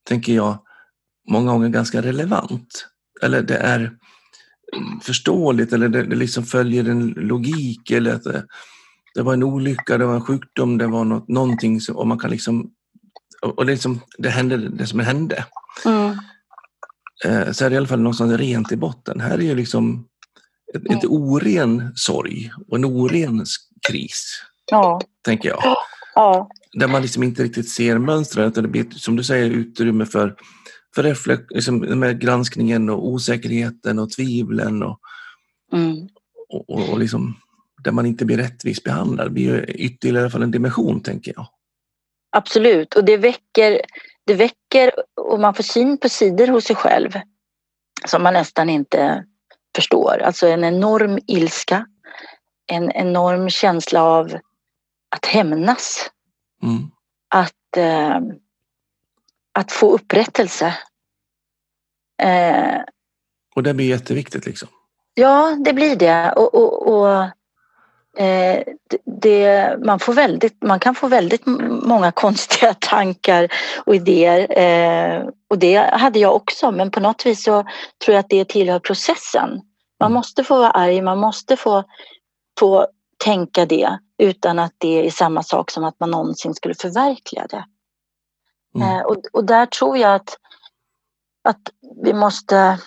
[0.04, 0.58] tänker jag,
[1.30, 2.88] många gånger ganska relevant.
[3.22, 3.98] Eller det är
[5.02, 8.42] förståeligt eller det, det liksom följer en logik eller att eh,
[9.16, 12.20] det, var en olycka, det var en sjukdom, det var något, någonting som, och man
[12.20, 12.72] kan liksom
[13.42, 15.46] och det, liksom, det hände det som hände.
[15.86, 16.18] Mm.
[17.26, 19.20] Eh, så är det i alla fall någonstans rent i botten.
[19.20, 20.08] Här är ju liksom
[20.74, 21.12] ett, ett mm.
[21.12, 23.46] oren sorg och en oren
[23.88, 24.44] kris.
[24.72, 25.02] Ja.
[25.26, 25.60] Tänker jag.
[26.16, 26.50] Ja.
[26.80, 28.56] Där man liksom inte riktigt ser mönstret.
[28.56, 30.36] Det blir, som du säger, utrymme för
[30.96, 35.00] för reflek- liksom, med granskningen och osäkerheten och tvivlen och,
[35.74, 36.08] mm.
[36.50, 37.36] och, och, och liksom,
[37.84, 39.28] där man inte blir rättvist behandlad.
[39.28, 41.48] Det blir ytterligare i alla fall en dimension, tänker jag.
[42.32, 43.82] Absolut, och det väcker,
[44.26, 47.10] det väcker och man får syn på sidor hos sig själv
[48.06, 49.26] som man nästan inte
[49.76, 50.22] förstår.
[50.22, 51.86] Alltså en enorm ilska,
[52.68, 54.38] en enorm känsla av
[55.16, 56.12] att hämnas.
[56.64, 56.92] Mm.
[57.28, 58.20] Att, eh,
[59.54, 60.78] att få upprättelse.
[62.22, 62.82] Eh,
[63.56, 64.70] Och det blir jätteviktigt liksom.
[65.14, 66.32] ja, det blir det.
[66.32, 67.30] Och, och, och
[68.18, 68.64] eh,
[69.22, 71.46] det, man, får väldigt, man kan få väldigt
[71.86, 73.48] många konstiga tankar
[73.86, 74.60] och idéer.
[74.60, 77.64] Eh, och det hade jag också, men på något vis så
[78.06, 79.50] tror jag att det tillhör processen.
[80.00, 80.14] Man Mm.
[80.14, 81.84] måste få vara arg, man måste få,
[82.60, 82.88] få
[83.24, 87.66] tänka det utan att det är samma sak som att man någonsin skulle förverkliga det.
[88.76, 88.88] Mm.
[88.88, 90.38] Eh, och, och där tror jag att,
[91.44, 91.62] att
[92.04, 92.80] vi måste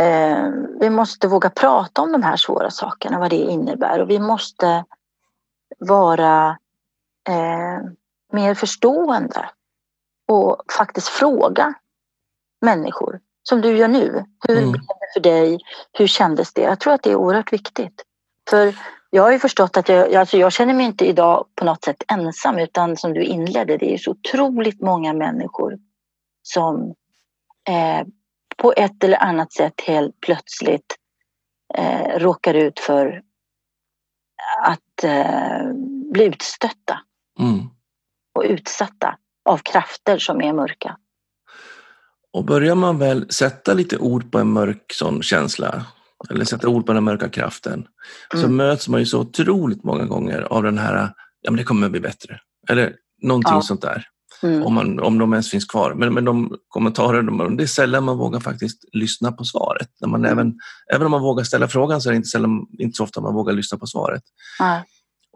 [0.00, 0.48] eh,
[0.80, 4.00] vi måste våga prata om de här svåra sakerna, vad det innebär.
[4.00, 4.84] Och vi måste
[5.78, 6.58] vara
[7.28, 7.88] eh,
[8.32, 9.50] mer förstående
[10.28, 11.74] och faktiskt fråga
[12.60, 14.24] människor, som du gör nu.
[14.48, 14.70] Hur Mm.
[14.72, 15.58] blev det för dig?
[15.92, 16.62] Hur kändes det?
[16.62, 18.02] Jag tror att det är oerhört viktigt.
[18.50, 18.74] För
[19.10, 22.02] jag har ju förstått att jag, alltså jag känner mig inte idag på något sätt
[22.12, 25.78] ensam utan som du inledde, det är så otroligt många människor
[26.42, 26.94] som
[27.68, 28.06] eh,
[28.56, 30.96] på ett eller annat sätt helt plötsligt
[31.74, 33.22] eh, råkar ut för
[34.64, 35.72] att eh,
[36.12, 37.00] bli utstötta
[37.40, 37.58] Mm.
[38.34, 40.96] och utsatta av krafter som är mörka.
[42.32, 45.86] Och börjar man väl sätta lite ord på en mörk sån känsla,
[46.30, 47.86] eller sätta ord på den mörka kraften,
[48.32, 48.56] så Mm.
[48.56, 51.92] möts man ju så otroligt många gånger av den här, ja men det kommer att
[51.92, 52.40] bli bättre.
[52.68, 53.62] Eller någonting Ja.
[53.62, 54.08] sånt där.
[54.42, 54.62] Mm.
[54.62, 55.94] Om, man, om de ens finns kvar.
[55.94, 59.88] Men, men de kommentarer, de, det är sällan man vågar faktiskt lyssna på svaret.
[60.00, 60.32] När man Mm.
[60.38, 60.54] även,
[60.94, 63.34] även om man vågar ställa frågan så är det inte, sällan, inte så ofta man
[63.34, 64.22] vågar lyssna på svaret.
[64.58, 64.84] Ja.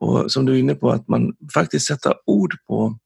[0.00, 2.98] Och som du är inne på, att man faktiskt sätter ord på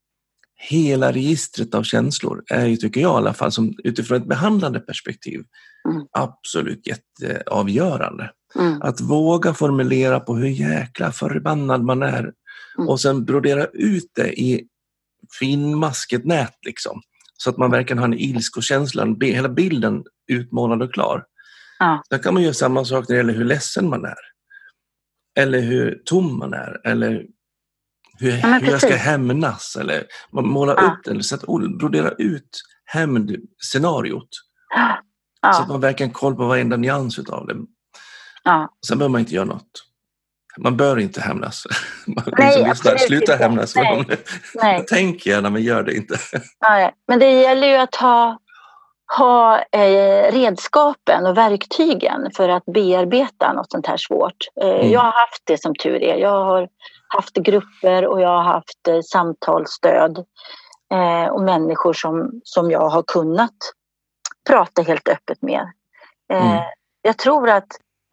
[0.71, 4.81] hela registret av känslor är ju, tycker jag i alla fall, som utifrån ett behandlande
[4.81, 5.41] perspektiv,
[5.91, 6.03] Mm.
[6.13, 8.31] absolut jätteavgörande.
[8.59, 8.83] Mm.
[8.83, 12.33] Att våga formulera på hur jäkla förbannad man är
[12.79, 12.89] Mm.
[12.89, 14.67] och sen brodera ut det i
[15.41, 17.03] finmasket nät liksom.
[17.37, 21.25] Så att man verkligen har en ilskokänsla, hela bilden utmålad och klar.
[21.79, 22.03] Ja.
[22.09, 24.19] Sen kan man göra samma sak när det gäller hur ledsen man är.
[25.39, 26.81] Eller hur tom man är.
[26.87, 27.27] Eller
[28.19, 29.77] hur, Ja, hur jag ska hämnas.
[29.81, 30.83] Eller man målar Ja.
[31.01, 34.29] upp eller sätta ord, brodera ut hämndscenariot.
[35.41, 35.67] Så att Ja.
[35.69, 37.57] man verkligen har koll på varenda nyans utav det.
[38.45, 38.75] Ja.
[38.87, 39.71] Sen behöver man inte göra något.
[40.59, 41.67] Man bör inte hämnas.
[42.07, 43.45] Man Nej, som lyssnar, Sluta inte.
[43.45, 43.77] hämnas.
[43.77, 44.05] Nej.
[44.55, 44.85] Nej.
[44.89, 46.15] Tänk gärna, men gör det inte.
[46.69, 48.39] Nej, men det gäller ju att ha,
[49.17, 54.37] ha eh, redskapen och verktygen för att bearbeta något sånt här svårt.
[54.61, 54.91] Eh, Mm.
[54.91, 56.17] Jag har haft det som tur är.
[56.17, 56.69] Jag har
[57.09, 60.19] haft grupper och jag har haft eh, samtalsstöd
[60.95, 63.57] eh, och människor som, som jag har kunnat
[64.49, 65.73] prata helt öppet med.
[66.33, 66.63] Eh, Mm.
[67.03, 67.67] Jag tror att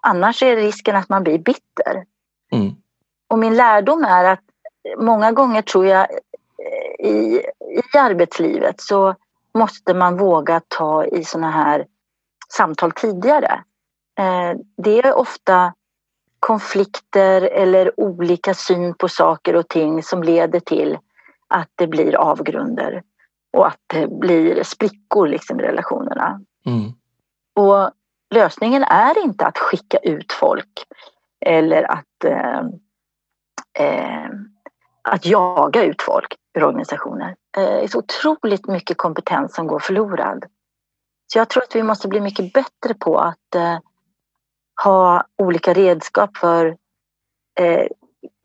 [0.08, 2.04] annars är risken att man blir bitter.
[2.52, 2.76] Mm.
[3.28, 4.44] Och min lärdom är att
[4.98, 7.42] många gånger tror jag eh, i,
[7.94, 9.16] i arbetslivet så
[9.54, 11.86] måste man våga ta i såna här
[12.54, 13.64] samtal tidigare.
[14.20, 15.74] Eh, Det är ofta
[16.40, 20.98] konflikter eller olika syn på saker och ting som leder till
[21.48, 23.04] att det blir avgrunder
[23.54, 26.42] och att det blir sprickor liksom i relationerna.
[26.66, 26.92] Mm.
[27.56, 27.92] Och
[28.36, 30.86] lösningen är inte att skicka ut folk
[31.46, 32.60] eller att, eh,
[33.80, 34.30] eh,
[35.02, 37.36] att jaga ut folk ur organisationer.
[37.58, 40.46] Eh, det är så otroligt mycket kompetens som går förlorad.
[41.34, 43.78] Så jag tror att vi måste bli mycket bättre på att eh,
[44.84, 46.78] ha olika redskap för
[47.60, 47.88] eh,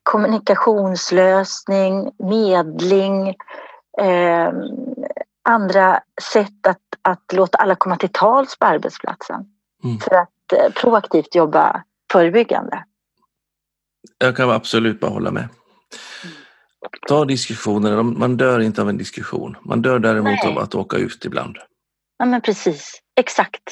[0.02, 3.28] kommunikationslösning, medling,
[3.98, 4.52] eh,
[5.48, 6.00] andra
[6.32, 9.50] sätt att, att låta alla komma till tals på arbetsplatsen
[9.84, 9.98] Mm.
[9.98, 11.82] för att eh, proaktivt jobba
[12.14, 12.84] förebyggande.
[14.18, 15.48] Jag kan absolut bara hålla med.
[17.08, 19.56] Ta diskussioner, man dör inte av en diskussion.
[19.64, 20.52] Man dör däremot Nej.
[20.52, 21.56] av att åka ut ibland.
[22.18, 23.62] Ja men precis, exakt.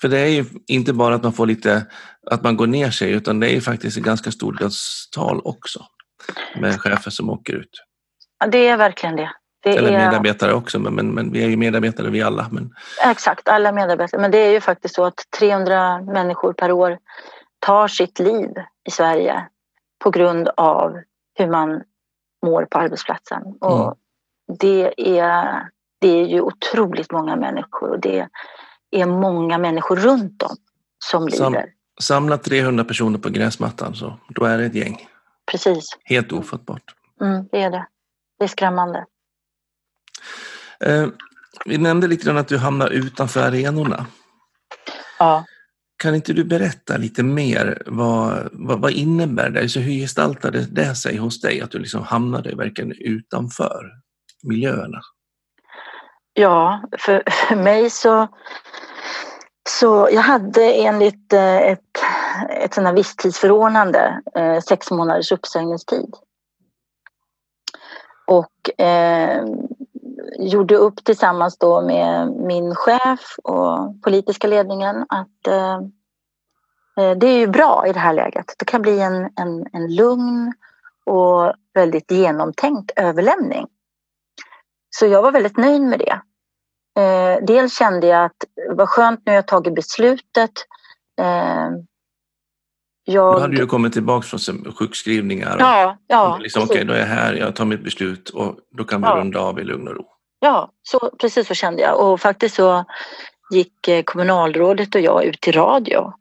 [0.00, 1.86] För det är ju inte bara att man får lite,
[2.30, 5.86] att man går ner sig, utan det är ju faktiskt ett ganska stort dödstal också.
[6.60, 7.82] Med chefer som åker ut.
[8.40, 9.30] Ja, det är verkligen det.
[9.62, 12.48] det Eller är, medarbetare också, men, men, men vi är ju medarbetare vi alla.
[12.50, 14.20] Men, Exakt, alla medarbetare.
[14.20, 16.98] Men det är ju faktiskt så att 300 människor per år
[17.66, 18.50] tar sitt liv
[18.84, 19.48] i Sverige
[19.98, 20.98] på grund av
[21.38, 21.82] hur man
[22.46, 23.42] mår på arbetsplatsen.
[23.60, 23.94] Och Mm.
[24.58, 25.68] det, är,
[26.00, 28.28] det är ju otroligt många människor och det
[28.90, 30.56] är många människor runt om
[31.04, 31.66] som Sam- lider.
[32.00, 35.08] samla 300 personer på gräsmattan, så då är det ett gäng.
[35.50, 36.94] Precis, Helt ofattbart.
[37.20, 37.86] mm, det är det.
[38.38, 39.06] Det är skrämmande.
[40.80, 41.06] Eh,
[41.66, 44.06] Vi nämnde lite grann att du hamnar utanför arenorna.
[45.18, 45.44] Ja.
[46.02, 47.82] Kan inte du berätta lite mer?
[47.86, 49.68] Vad, vad, vad innebär det?
[49.68, 53.84] Så hur gestaltade det sig hos dig att du liksom hamnade verkligen utanför
[54.42, 55.00] miljöerna?
[56.32, 58.28] Ja, för, för mig så,
[59.68, 61.80] så jag hade enligt eh, ett,
[62.50, 66.14] ett sådant här visstidsförordnande eh, sex månaders uppsägningstid.
[68.26, 69.44] Och eh,
[70.38, 75.74] gjorde upp tillsammans då med min chef och politiska ledningen att eh,
[76.96, 78.54] eh, det är ju bra i det här läget.
[78.58, 80.52] Det kan bli en, en, en lugn
[81.06, 83.66] och väldigt genomtänkt överlämning.
[84.90, 86.20] Så jag var väldigt nöjd med det.
[87.02, 90.52] Eh, dels kände jag att vad skönt nu jag tagit beslutet.
[91.20, 91.70] Eh,
[93.04, 93.36] jag...
[93.36, 95.54] Du hade ju kommit tillbaka från sjukskrivningar.
[95.54, 98.58] Och ja, ja, liksom, Okej, okay, då är jag här, jag tar mitt beslut och
[98.70, 99.16] då kan vi ja.
[99.16, 100.11] runda av i lugn och ro.
[100.44, 102.00] Ja, så, precis så kände jag.
[102.00, 102.84] Och faktiskt så
[103.50, 106.12] gick eh, kommunalrådet och jag ut till radio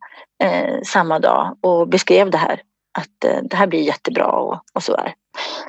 [0.44, 2.62] eh, samma dag och beskrev det här.
[2.98, 5.14] Att eh, det här blir jättebra och, och så där.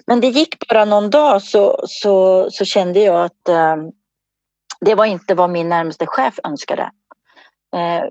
[0.07, 3.77] Men det gick bara någon dag så, så, så kände jag att eh,
[4.81, 6.91] det var inte vad min närmaste chef önskade.
[7.77, 8.05] Eh,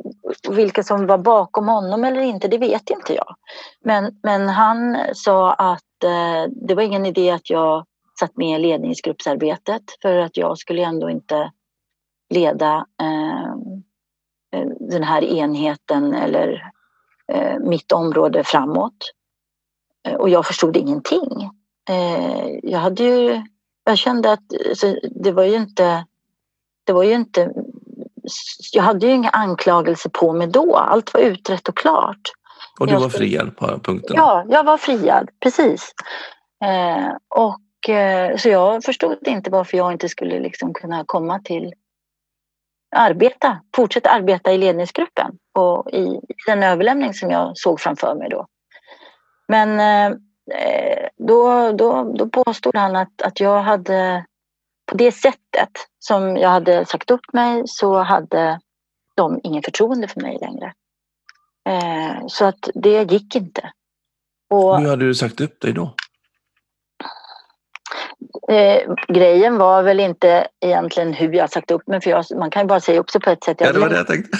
[0.49, 3.35] vilka som var bakom honom eller inte, det vet inte jag.
[3.85, 7.85] Men, men han sa att eh, det var ingen idé att jag
[8.21, 11.51] satt med i ledningsgruppsarbetet för att jag skulle ändå inte
[12.29, 13.55] leda eh,
[14.79, 16.71] den här enheten eller
[17.33, 19.11] eh, mitt område framåt.
[20.07, 21.49] Eh, och jag förstod ingenting.
[21.89, 23.41] Eh, jag hade ju,
[23.83, 26.05] jag kände att alltså, det var ju inte,
[26.83, 27.51] det var ju inte,
[28.73, 30.75] jag hade ju inga anklagelser på mig då.
[30.75, 32.31] Allt var utrett och klart.
[32.79, 34.15] Och du var friad på punkten?
[34.15, 35.93] Ja, jag var friad, precis.
[36.63, 37.55] Eh, och eh,
[37.89, 41.73] Eh, så jag förstod inte varför jag inte skulle liksom kunna komma till
[42.95, 48.47] arbeta, fortsätta arbeta i ledningsgruppen och i, den överlämning som jag såg framför mig då.
[49.47, 50.17] Men eh,
[51.17, 54.25] då, då, då påstod han att, att jag hade
[54.85, 58.59] på det sättet som jag hade sagt upp mig så hade
[59.15, 60.73] de ingen förtroende för mig längre.
[61.69, 63.71] Eh, så att det gick inte.
[64.49, 65.93] Och, Hur hade du sagt upp dig då?
[68.47, 72.61] Eh, grejen var väl inte egentligen hur jag sagt upp mig, för jag, man kan
[72.61, 73.61] ju bara säga upp sig på ett sätt.
[73.61, 74.37] Jag ja, det var det jag tänkte.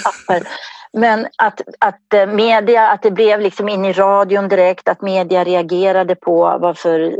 [0.92, 5.44] Men att, att eh, media, att det blev liksom in i radion direkt, att media
[5.44, 7.18] reagerade på varför,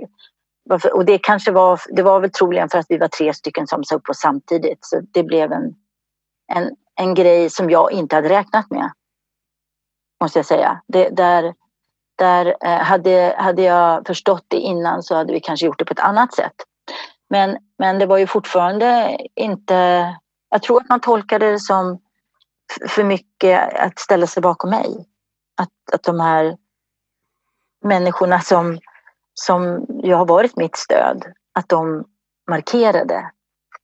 [0.65, 3.67] varför och det kanske var, det var väl troligen för att vi var tre stycken
[3.67, 4.79] som sa upp oss samtidigt.
[4.81, 5.75] Så det blev en,
[6.53, 8.91] en, en grej som jag inte hade räknat med.
[10.23, 10.81] Måste jag säga.
[10.89, 11.55] Det, där
[12.19, 15.93] där eh, hade, hade jag förstått det innan så hade vi kanske gjort det på
[15.93, 16.55] ett annat sätt.
[17.33, 19.75] Men, men det var ju fortfarande inte...
[20.51, 21.99] Jag tror att man tolkade det som
[22.89, 25.07] för mycket att ställa sig bakom mig.
[25.57, 26.57] Att, att de här
[27.85, 28.79] människorna som,
[29.35, 32.05] som ju har varit mitt stöd, att de
[32.51, 33.31] markerade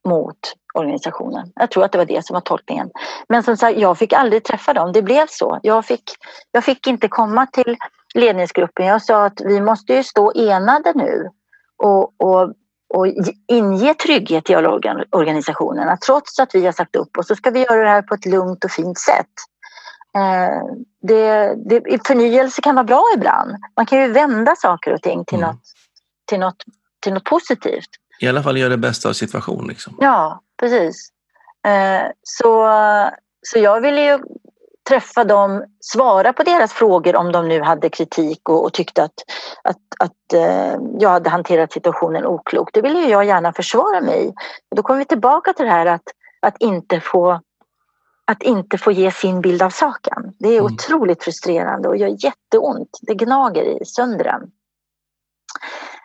[0.09, 0.39] mot
[0.75, 1.53] organisationen.
[1.55, 2.91] Jag tror att det var det som var tolkningen.
[3.29, 4.93] Men som sagt, jag fick aldrig träffa dem.
[4.93, 5.61] Det blev så.
[5.63, 6.05] Jag fick,
[6.51, 7.77] jag fick inte komma till
[8.15, 8.87] ledningsgruppen.
[8.87, 11.31] Jag sa att vi måste ju stå enade nu
[11.77, 12.55] och, och,
[12.89, 13.07] och
[13.49, 14.57] inge trygghet i
[15.11, 15.89] organisationen.
[15.89, 18.15] Att trots att vi har sagt upp oss så ska vi göra det här på
[18.15, 19.27] ett lugnt och fint sätt.
[20.17, 20.63] Eh,
[21.03, 23.57] det, det, förnyelse kan vara bra ibland.
[23.77, 25.51] Man kan ju vända saker och ting till, mm.
[25.51, 25.63] något,
[26.27, 26.65] till, något,
[27.01, 27.89] till något positivt.
[28.21, 29.67] I alla fall göra det bästa av situationen.
[29.67, 29.97] Liksom.
[30.01, 31.09] Ja, precis.
[31.67, 32.69] Eh, så,
[33.43, 34.19] så jag ville ju
[34.89, 39.25] träffa dem, svara på deras frågor om de nu hade kritik och, och tyckte att,
[39.65, 42.75] att, att eh, jag hade hanterat situationen oklokt.
[42.75, 44.35] Det ville jag gärna försvara mig.
[44.77, 46.03] Då kommer vi tillbaka till det här att,
[46.43, 47.41] att, inte, få,
[48.25, 50.35] att inte få ge sin bild av saken.
[50.39, 50.75] Det är mm.
[50.75, 52.99] otroligt frustrerande och gör jätteont.
[53.03, 54.51] Det gnager i söndren.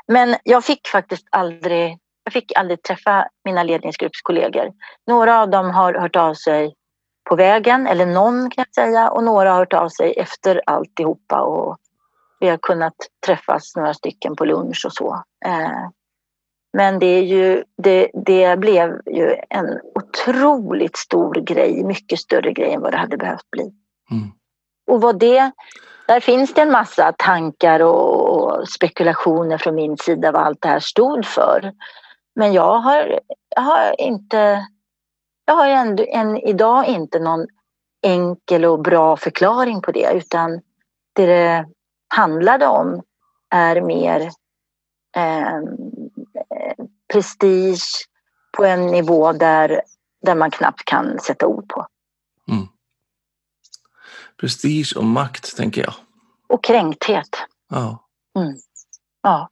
[0.07, 4.71] Men jag fick faktiskt aldrig jag fick aldrig träffa mina ledningsgruppskollegor.
[5.07, 6.73] Några av dem har hört av sig
[7.29, 11.41] på vägen, eller någon kan jag säga, och några har hört av sig efter alltihopa
[11.41, 11.77] och
[12.39, 12.95] vi har kunnat
[13.25, 15.23] träffas några stycken på lunch och så.
[15.45, 15.89] Eh,
[16.77, 22.73] men det, är ju, det, det blev ju en otroligt stor grej, mycket större grej
[22.73, 23.63] än vad det hade behövt bli.
[24.11, 24.31] Mm.
[24.91, 25.51] Och vad det,
[26.07, 30.79] där finns det en massa tankar och spekulationer från min sida vad allt det här
[30.79, 31.71] stod för.
[32.35, 33.19] Men jag har,
[33.55, 34.65] jag har inte
[35.45, 37.47] jag har ändå än idag inte någon
[38.01, 40.61] enkel och bra förklaring på det utan
[41.13, 41.65] det det
[42.07, 43.01] handlade om
[43.49, 44.21] är mer
[45.15, 45.61] eh,
[47.13, 48.07] prestige,
[48.57, 49.81] på en nivå där,
[50.21, 51.87] där man knappt kan sätta ord på.
[52.47, 52.67] Mm.
[54.37, 55.93] Prestige och makt, tänker jag.
[56.47, 57.29] Och kränkthet.
[57.69, 58.07] Ja.
[58.39, 58.55] Mm.
[59.21, 59.49] Ja.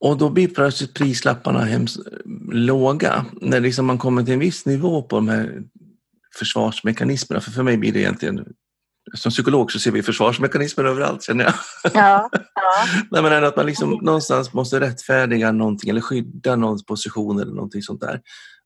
[0.00, 1.98] Och då blir plötsligt prislapparna hemskt
[2.52, 3.26] låga.
[3.40, 5.62] När liksom man kommer till en viss nivå på de här
[6.38, 7.40] försvarsmekanismerna.
[7.40, 8.44] För för mig blir det egentligen
[9.14, 11.54] som psykolog så ser vi försvarsmekanismer överallt känner jag.
[11.94, 12.84] Ja, ja.
[13.10, 17.82] Nej, men att man liksom någonstans måste rättfärdiga någonting eller skydda någons position eller någonting
[17.82, 18.20] sånt där.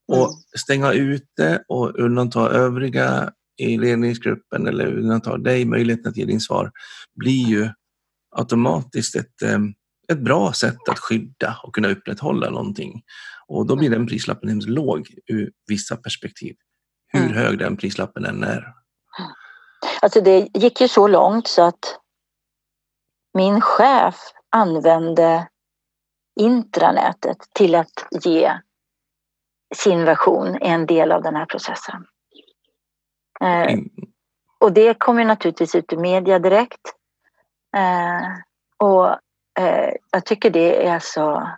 [0.09, 0.31] Och Mm.
[0.59, 6.71] stänga ute och undanta övriga i ledningsgruppen eller undanta dig möjligheten att ge din svar
[7.17, 7.69] blir ju
[8.37, 9.59] automatiskt ett, eh,
[10.13, 13.03] ett bra sätt att skydda och kunna upprätthålla någonting.
[13.47, 16.57] Och då blir den prislappen hemskt låg ur vissa perspektiv.
[17.07, 17.35] Hur Mm.
[17.37, 18.75] hög den prislappen än är.
[20.03, 21.99] Alltså det gick ju så långt så att
[23.35, 24.17] min chef
[24.51, 25.49] använde
[26.41, 28.53] intranätet till att ge
[29.75, 32.07] sin version en del av den här processen.
[33.41, 33.91] Eh, In-
[34.59, 36.81] och det kom ju naturligtvis ut i media direkt.
[37.77, 38.29] Eh,
[38.89, 39.19] och
[39.59, 41.51] eh, jag tycker det är så,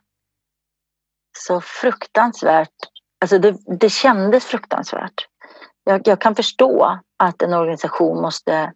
[1.38, 2.74] så fruktansvärt.
[3.20, 5.28] Alltså det, det kändes fruktansvärt.
[5.84, 8.72] Jag, jag kan förstå att en organisation måste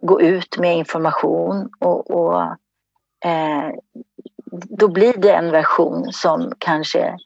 [0.00, 2.42] gå ut med information och, och
[3.24, 3.70] eh,
[4.52, 7.18] då blir det en version som kanske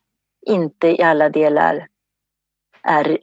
[0.46, 1.86] inte i alla delar
[2.82, 3.18] är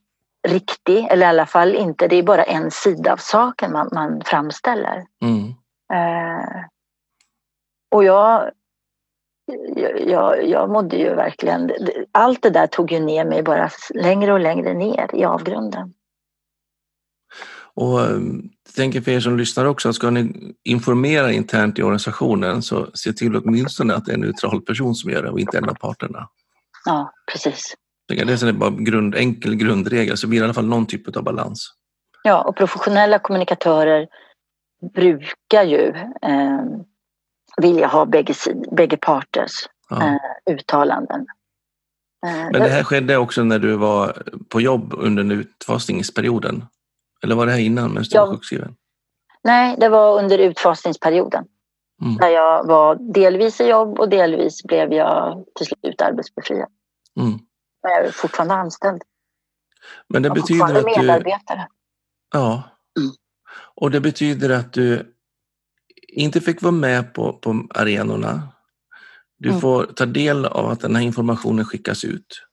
[0.48, 4.22] riktig, eller i alla fall inte, det är bara en sida av saken man, man
[4.26, 5.06] framställer.
[5.22, 5.48] Mm.
[5.94, 6.66] Eh,
[7.96, 8.52] och jag,
[10.08, 11.72] jag, jag, mådde ju verkligen,
[12.12, 15.94] allt det där tog ju ner mig bara längre och längre ner i avgrunden.
[17.74, 18.20] Och eh,
[18.66, 22.88] jag tänker för er som lyssnar också, att ska ni informera internt i organisationen så
[22.94, 25.70] se till åtminstone att det är en neutral person som gör det och inte en
[25.70, 26.30] av parterna.
[26.86, 27.76] Ja, precis.
[28.08, 31.18] Det är en bara grund, enkel grundregel så blir det i alla fall någon typ
[31.18, 31.74] av balans.
[32.24, 34.08] Ja, och professionella kommunikatörer
[34.94, 35.88] brukar ju
[36.22, 36.62] eh,
[37.62, 38.34] vilja ha bägge,
[38.72, 39.52] bägge parters
[39.90, 40.04] Ja.
[40.04, 41.26] Eh, uttalanden.
[42.26, 46.66] Eh, Men det här skedde också när du var på jobb under den utfasningsperioden?
[47.24, 48.76] Eller var det här innan medan du var sjukskriven?
[49.44, 51.46] Nej, det var under utfasningsperioden.
[52.02, 52.18] Mm.
[52.18, 56.70] Där jag var delvis i jobb och delvis blev jag till slut arbetsbefriad.
[57.20, 57.32] Mm.
[57.84, 59.02] Men jag är fortfarande anställd.
[60.08, 61.02] Men det Jag betyder att du...
[61.02, 61.68] medarbetare.
[62.34, 62.64] Ja.
[63.00, 63.12] Mm.
[63.76, 65.15] Och det betyder att du
[66.16, 68.48] inte fick vara med på, på arenorna.
[69.38, 69.62] Du Mm.
[69.62, 72.46] får ta del av att den här informationen skickas ut.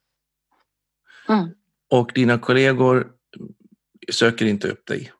[1.29, 1.49] Mm.
[1.89, 3.07] Och dina kollegor
[4.11, 5.11] söker inte upp dig.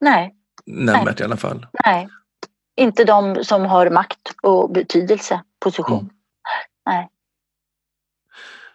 [0.00, 0.34] Nej,
[0.66, 1.66] Nämnvärt i alla fall.
[1.84, 2.08] nej.
[2.76, 6.10] Inte de som har makt och betydelse, position.
[6.90, 7.08] Mm.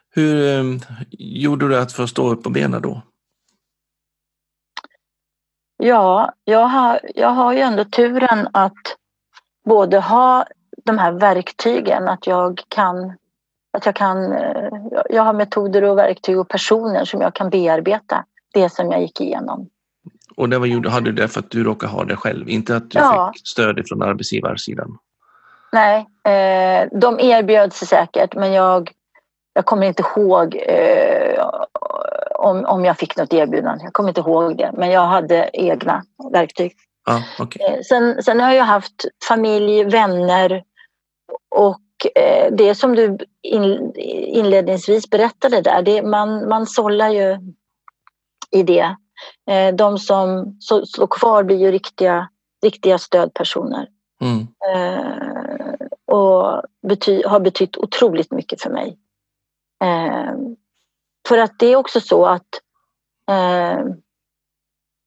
[0.09, 0.81] Hur eh,
[1.19, 3.01] gjorde du att få stå upp på benen då?
[5.77, 8.73] Ja, jag har, jag har ju ändå turen att
[9.65, 10.45] både ha
[10.85, 13.13] de här verktygen, att jag kan,
[13.77, 14.69] att jag kan, eh,
[15.09, 19.21] jag har metoder och verktyg och personer som jag kan bearbeta det som jag gick
[19.21, 19.69] igenom.
[20.35, 22.75] Och det var, gjorde- hade du det för att du råkade ha det själv, inte
[22.75, 23.31] att du Ja.
[23.35, 24.97] fick stöd från arbetsgivarsidan?
[25.71, 28.91] Nej, eh, de erbjöd sig säkert men jag,
[29.53, 31.16] jag kommer inte ihåg eh,
[32.37, 33.83] om, om jag fick något erbjudande.
[33.83, 36.73] Jag kommer inte ihåg det, men jag hade egna verktyg.
[37.05, 37.61] Ja, okej.
[37.67, 40.63] Eh, Sen, sen har jag haft familj, vänner
[41.55, 41.81] och
[42.15, 43.93] eh, det som du in,
[44.27, 47.37] inledningsvis berättade där, det, man, man sållar ju
[48.51, 48.95] i det.
[49.49, 52.29] Eh, De som slår kvar blir ju riktiga,
[52.63, 53.87] riktiga stödpersoner
[54.21, 54.47] Mm.
[56.05, 58.97] och bety, har betytt otroligt mycket för mig.
[61.27, 62.61] För att det är också så att
[63.29, 63.79] eh,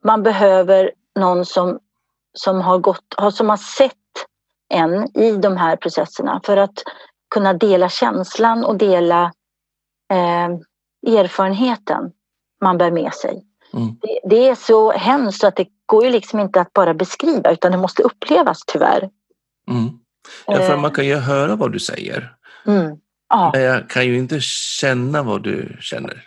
[0.04, 1.78] man behöver någon som,
[2.32, 3.94] som, har gått, som har sett
[4.68, 6.82] en i de här processerna för att
[7.34, 9.32] kunna dela känslan och dela
[10.12, 10.48] eh,
[11.16, 12.12] erfarenheten
[12.60, 13.46] man bär med sig.
[13.72, 13.96] Mm.
[14.02, 17.72] Det, det är så hemskt att det går ju liksom inte att bara beskriva utan
[17.72, 19.10] det måste upplevas tyvärr.
[19.68, 19.90] Mm.
[20.46, 22.36] Ja, för Eh, man kan ju höra vad du säger.
[22.66, 22.96] mm.
[23.31, 24.41] Ja, Men jag kan ju inte
[24.81, 26.24] känna vad du känner.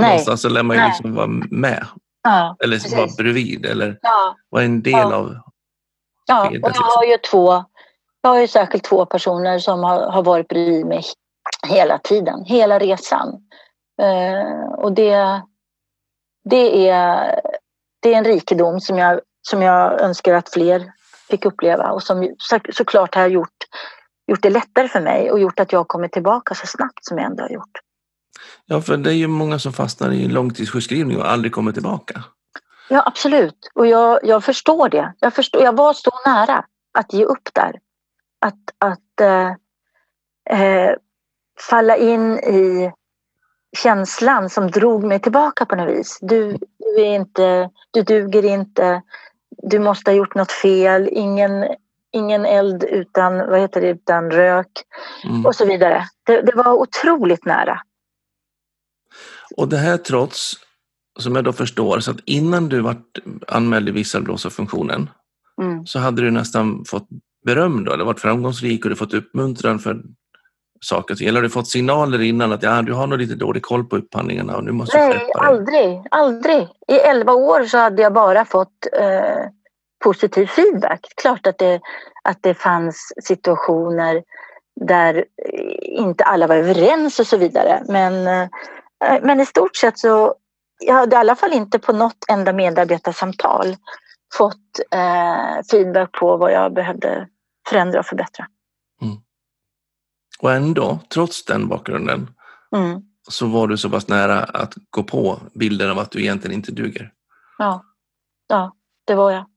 [0.00, 0.08] nej.
[0.08, 0.90] Någonstans så lär man ju Nej.
[0.90, 1.86] liksom vara med.
[2.22, 2.96] Ja, Eller Precis.
[2.96, 3.66] vara bredvid.
[3.66, 5.14] Eller ja, vara en del Ja.
[5.14, 5.36] av...
[6.26, 6.48] ja.
[6.48, 7.64] Och jag har ju två,
[8.22, 11.04] jag har ju särskilt två personer som har, har varit bredvid mig
[11.68, 13.28] hela tiden, hela resan.
[14.02, 15.42] Eh, och det,
[16.44, 17.40] det, är,
[18.02, 20.92] det är en rikedom som jag, som jag önskar att fler
[21.30, 23.48] fick uppleva och som så, såklart har gjort
[24.26, 27.26] gjort det lättare för mig och gjort att jag kommit tillbaka så snabbt som jag
[27.26, 27.78] ändå har gjort.
[28.66, 32.24] Ja, för det är ju många som fastnar i långtidssjukskrivning och aldrig kommer tillbaka.
[32.88, 33.70] Ja, absolut.
[33.74, 35.12] Och jag, jag förstår det.
[35.20, 36.64] Jag, förstår, jag var så nära
[36.98, 37.78] att ge upp där.
[38.40, 39.50] Att, att eh,
[40.60, 40.94] eh,
[41.70, 42.92] falla in i
[43.76, 46.18] känslan som drog mig tillbaka på något vis.
[46.20, 49.02] Du, du, är inte, du duger inte,
[49.62, 51.64] du måste ha gjort något fel, ingen,
[52.12, 54.70] ingen eld utan, vad heter det, utan rök
[55.24, 55.46] mm.
[55.46, 56.04] och så vidare.
[56.26, 57.80] Det, det, var otroligt nära.
[59.56, 60.52] Och det här trots,
[61.18, 62.96] som jag då förstår, så att innan du var
[63.48, 65.10] anmäld i visselblåsarfunktionen
[65.62, 65.86] mm.
[65.86, 67.08] så hade du nästan fått
[67.44, 70.02] beröm då, eller varit framgångsrik och du fått uppmuntran för
[70.80, 71.22] saker?
[71.22, 73.96] Eller har du fått signaler innan att ja, du har nog lite dålig koll på
[73.96, 76.68] upphandlingarna och nu måste Nej, aldrig, aldrig.
[76.88, 79.46] I elva år så hade jag bara fått eh,
[80.02, 81.06] positiv feedback.
[81.16, 81.80] Klart att det,
[82.24, 84.22] att det fanns situationer
[84.80, 85.24] där
[85.82, 87.82] inte alla var överens och så vidare.
[87.88, 88.48] Men, eh,
[89.22, 90.34] men i stort sett så
[90.80, 93.76] jag hade i alla fall inte på något enda medarbetarsamtal
[94.34, 97.28] fått eh, feedback på vad jag behövde
[97.68, 98.46] förändra och förbättra.
[99.02, 99.16] Mm.
[100.40, 102.30] Och ändå, trots den bakgrunden,
[102.76, 103.02] mm.
[103.28, 106.72] så var du så pass nära att gå på bilden av att du egentligen inte
[106.72, 107.12] duger.
[107.58, 107.84] Ja,
[108.48, 108.72] ja
[109.04, 109.51] det var jag.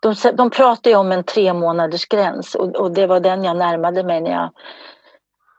[0.00, 4.04] De, de pratade om en tre månaders gräns och, och, det var den jag närmade
[4.04, 4.50] mig när jag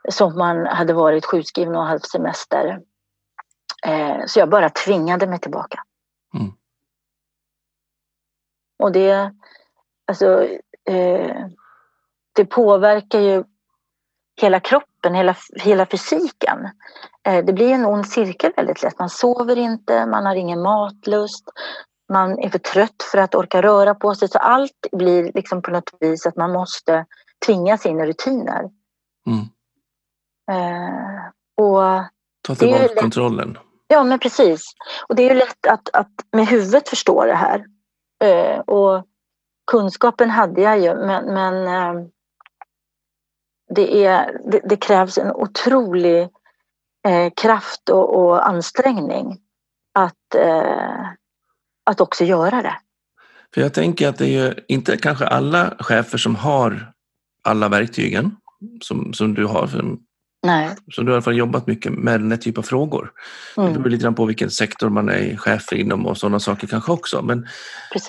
[0.09, 2.81] som man hade varit sjukskriven och haft semester.
[3.85, 5.83] Eh, så jag bara tvingade mig tillbaka.
[6.33, 6.51] Mm.
[8.79, 9.33] Och det,
[10.07, 10.43] alltså,
[10.89, 11.45] eh,
[12.35, 13.43] det påverkar ju
[14.41, 16.69] hela kroppen, hela, hela fysiken.
[17.23, 18.99] Eh, det blir en ond cirkel väldigt lätt.
[18.99, 21.49] Man sover inte, man har ingen matlust,
[22.09, 24.27] man är för trött för att orka röra på sig.
[24.27, 27.05] Så allt blir liksom på något vis att man måste
[27.45, 28.69] tvinga in i rutiner.
[29.27, 29.45] Mm.
[30.51, 31.25] Eh,
[31.65, 32.03] och
[32.47, 33.57] Ta tillbaka kontrollen.
[33.87, 34.73] Ja, men precis.
[35.07, 37.65] Och det är ju lätt att, att med huvudet förstå det här.
[38.23, 39.05] Eh, och
[39.71, 42.05] kunskapen hade jag ju, men, men eh,
[43.75, 46.29] det, är, det, det, krävs en otrolig
[47.07, 49.37] eh, kraft och, och, ansträngning
[49.93, 51.07] att, eh,
[51.89, 52.75] att också göra det.
[53.53, 56.91] För jag tänker att det är ju inte kanske alla chefer som har
[57.43, 58.35] alla verktygen
[58.81, 59.67] som, som du har.
[59.67, 59.99] Som,
[60.43, 60.75] Nej.
[60.91, 63.11] Så du har i alla fall jobbat mycket med den här typen av frågor.
[63.57, 63.73] Mm.
[63.73, 66.91] Det beror lite grann på vilken sektor man är chef inom och sådana saker kanske
[66.91, 67.21] också.
[67.21, 67.47] Men,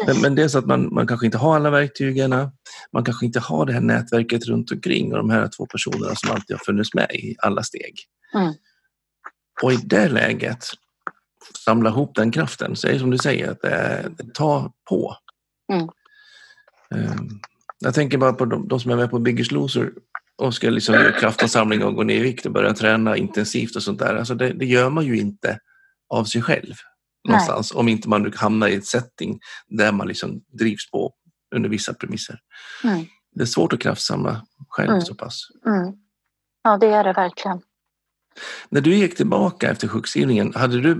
[0.07, 2.31] men, men, det är så att man, man kanske inte har alla verktygen.
[2.93, 6.31] Man kanske inte har det här nätverket runt omkring och de här två personerna som
[6.31, 7.95] alltid har funnits med i alla steg.
[8.35, 8.53] Mm.
[9.62, 10.64] Och i det läget
[11.64, 15.16] samla ihop den kraften, det som du säger, att det tar på.
[15.72, 15.88] Mm.
[16.95, 17.28] Ehm,
[17.78, 19.93] jag tänker bara på de, de som är med på Biggest Loser
[20.36, 23.82] och ska liksom göra kraftansamling och gå ner i vikt och börja träna intensivt och
[23.82, 24.14] sånt där.
[24.14, 25.59] Alltså det, det gör man ju inte
[26.09, 26.74] av sig själv
[27.28, 27.80] någonstans Nej.
[27.80, 29.38] om inte man hamnar i ett setting
[29.68, 31.14] där man liksom drivs på
[31.55, 32.38] under vissa premisser.
[32.84, 33.07] Mm.
[33.34, 35.01] Det är svårt att kraftsamla själv mm.
[35.01, 35.43] så pass.
[35.66, 35.95] Mm.
[36.62, 37.62] Ja, det är det verkligen.
[38.68, 40.95] När du gick tillbaka efter sjukskrivningen, hade du,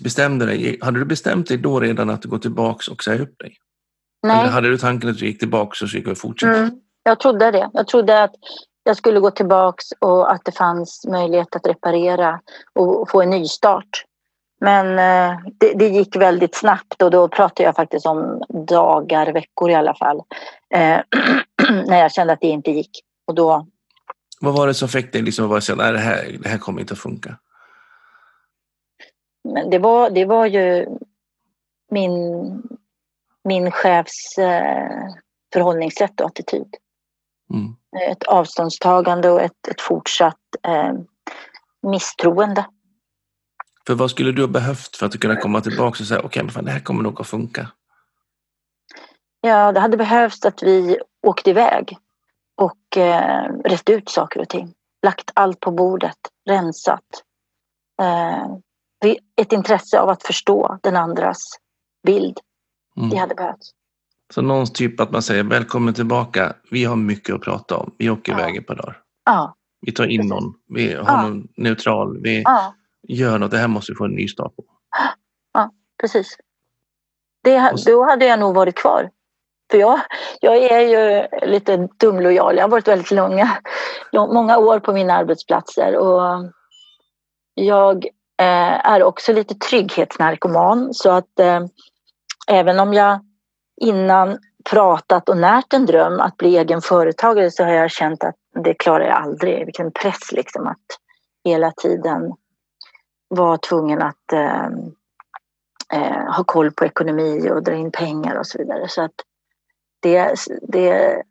[0.00, 3.56] bestämde dig, hade du bestämt dig då redan att gå tillbaka och säga upp dig?
[4.22, 4.40] Nej.
[4.40, 6.58] Eller hade du tanken att du gick tillbaka och skulle fortsätta?
[6.58, 6.70] Mm.
[7.02, 7.70] Jag trodde det.
[7.72, 8.34] Jag trodde att
[8.84, 12.40] jag skulle gå tillbaks och att det fanns möjlighet att reparera
[12.72, 14.04] och få en nystart.
[14.60, 19.70] Men eh, det, det, gick väldigt snabbt och då pratade jag faktiskt om dagar, veckor
[19.70, 20.22] i alla fall.
[20.74, 21.00] Eh,
[21.86, 22.90] när jag kände att det inte gick.
[23.26, 23.66] Och då...
[24.42, 26.80] Vad var det som fick dig liksom att säga att det här, det här kommer
[26.80, 27.38] inte att funka?
[29.44, 30.86] Men det, var, det var ju
[31.90, 32.62] min,
[33.44, 35.08] min chefs eh,
[35.52, 36.74] förhållningssätt och attityd.
[37.50, 37.76] Mm.
[38.10, 40.92] Ett avståndstagande och ett, ett fortsatt eh,
[41.82, 42.66] misstroende.
[43.86, 46.62] För vad skulle du ha behövt för att kunna komma tillbaka och säga okej, okay,
[46.62, 47.68] det här kommer nog att funka?
[49.40, 51.98] Ja, det hade behövts att vi åkte iväg
[52.56, 54.74] och eh, rest ut saker och ting.
[55.02, 57.22] Lagt allt på bordet, rensat.
[58.02, 58.46] Eh,
[59.36, 61.58] ett intresse av att förstå den andras
[62.06, 62.38] bild.
[62.96, 63.10] Mm.
[63.10, 63.70] Det hade behövts.
[64.34, 66.56] Så någon typ att man säger välkommen tillbaka.
[66.70, 67.94] Vi har mycket att prata om.
[67.98, 68.38] Vi åker ja.
[68.38, 68.98] iväg ett par dagar.
[69.24, 69.56] Ja.
[69.80, 70.30] Vi tar in Precis.
[70.30, 70.54] någon.
[70.68, 71.22] Vi har ja.
[71.22, 72.18] någon neutral.
[72.22, 72.74] Vi ja.
[73.08, 73.50] gör något.
[73.50, 74.64] Det här måste vi få en ny start på.
[75.54, 76.36] Ja, precis.
[77.42, 79.10] Det, då hade jag nog varit kvar.
[79.72, 80.00] För jag,
[80.40, 82.56] jag är ju lite dumlojal.
[82.56, 83.48] Jag har varit väldigt långa,
[84.12, 85.96] många år på mina arbetsplatser.
[85.96, 86.52] Och
[87.54, 88.04] jag
[88.40, 90.94] eh, är också lite trygghetsnarkoman.
[90.94, 91.60] Så att eh,
[92.48, 93.20] även om jag
[93.80, 94.38] innan
[94.70, 98.74] pratat och närt en dröm att bli egen företagare så har jag känt att det
[98.74, 99.64] klarar jag aldrig.
[99.64, 100.86] Vilken press liksom att
[101.44, 102.32] hela tiden
[103.28, 104.66] vara tvungen att eh,
[105.92, 108.88] eh, ha koll på ekonomi och dra in pengar och så vidare.
[108.88, 109.14] Så att
[110.02, 110.34] det,
[110.68, 111.22] det,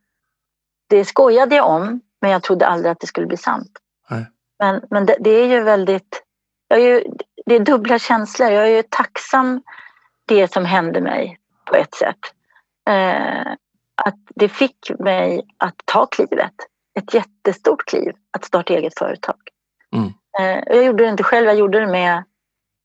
[0.90, 3.72] det skojade jag om, men jag trodde aldrig att det skulle bli sant.
[4.10, 4.26] Nej.
[4.60, 6.24] Men, men det, det, är ju väldigt...
[6.68, 7.04] Jag är ju,
[7.46, 8.50] det är dubbla känslor.
[8.50, 9.62] Jag är ju tacksam
[10.26, 12.20] det som hände mig på ett sätt.
[12.90, 13.52] Eh,
[14.06, 16.54] att det fick mig att ta klivet.
[17.00, 19.36] Ett jättestort kliv att starta eget företag.
[19.96, 20.14] Mm.
[20.40, 22.24] Eh, jag gjorde det inte själv, jag gjorde det med,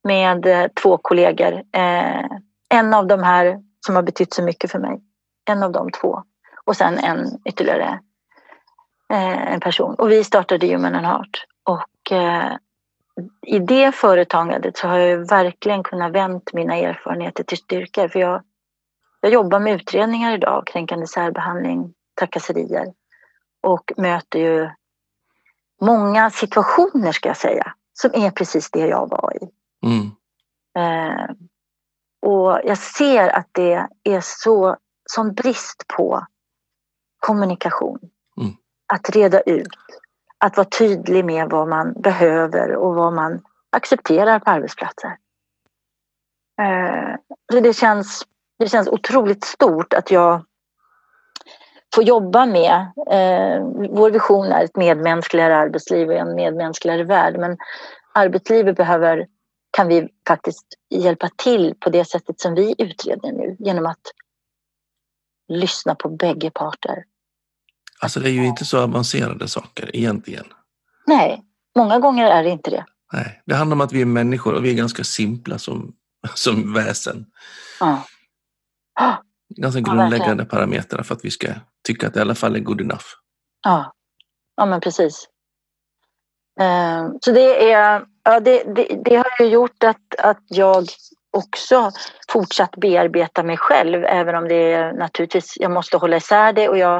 [0.05, 1.53] med eh, två kollegor.
[1.53, 2.24] Eh,
[2.68, 5.01] en av de här som har betytt så mycket för mig.
[5.47, 6.22] En av de två.
[6.64, 8.01] Och sen en ytterligare
[9.09, 9.94] en person.
[9.94, 11.47] Och vi startade Human and Heart.
[11.64, 12.12] Och
[13.47, 18.09] i det företagandet så har jag verkligen kunnat vänt mina erfarenheter till styrkor.
[18.09, 18.42] För jag,
[19.20, 22.92] jag jobbar med utredningar idag, kränkande särbehandling, trakasserier
[23.62, 24.70] och möter ju
[25.80, 29.49] många situationer ska jag säga, som är precis det jag var i.
[29.86, 30.11] Mm.
[30.78, 31.30] Eh,
[32.22, 34.76] och jag ser att det är så
[35.07, 36.26] sån brist på
[37.20, 37.98] kommunikation.
[38.40, 38.52] Mm.
[38.92, 39.68] Att reda ut,
[40.38, 43.40] att vara tydlig med vad man behöver och vad man
[43.70, 45.16] accepterar på arbetsplatser.
[46.62, 47.16] Eh,
[47.52, 48.26] så det känns,
[48.59, 50.44] det känns otroligt stort att jag
[51.94, 52.92] får jobba med.
[53.11, 57.36] Eh, vår vision är ett medmänskligare arbetsliv och en medmänskligare värld.
[57.38, 57.57] Men
[58.14, 59.26] arbetslivet behöver,
[59.70, 64.00] kan vi faktiskt hjälpa till på det sättet som vi utreder nu genom att
[65.49, 67.05] lyssna på bägge parter.
[68.01, 70.47] Alltså det är ju inte så avancerade saker egentligen.
[71.07, 71.44] Nej,
[71.76, 72.84] många gånger är det inte det.
[73.12, 75.94] Nej, det handlar om att vi är människor och vi är ganska simpla som,
[76.34, 77.26] som väsen.
[77.80, 78.03] Ja.
[79.49, 81.49] Ganska grundläggande ja, parametrar för att vi ska
[81.86, 83.05] tycka att det i alla fall är good enough.
[83.64, 83.92] Ja,
[84.57, 85.28] ja men precis.
[86.61, 90.86] Uh, så det, är, ja, det, det, det, har ju gjort att, att jag
[91.37, 91.91] också
[92.28, 96.78] fortsatt bearbeta mig själv även om det är naturligtvis, jag måste hålla isär det och
[96.78, 96.99] jag,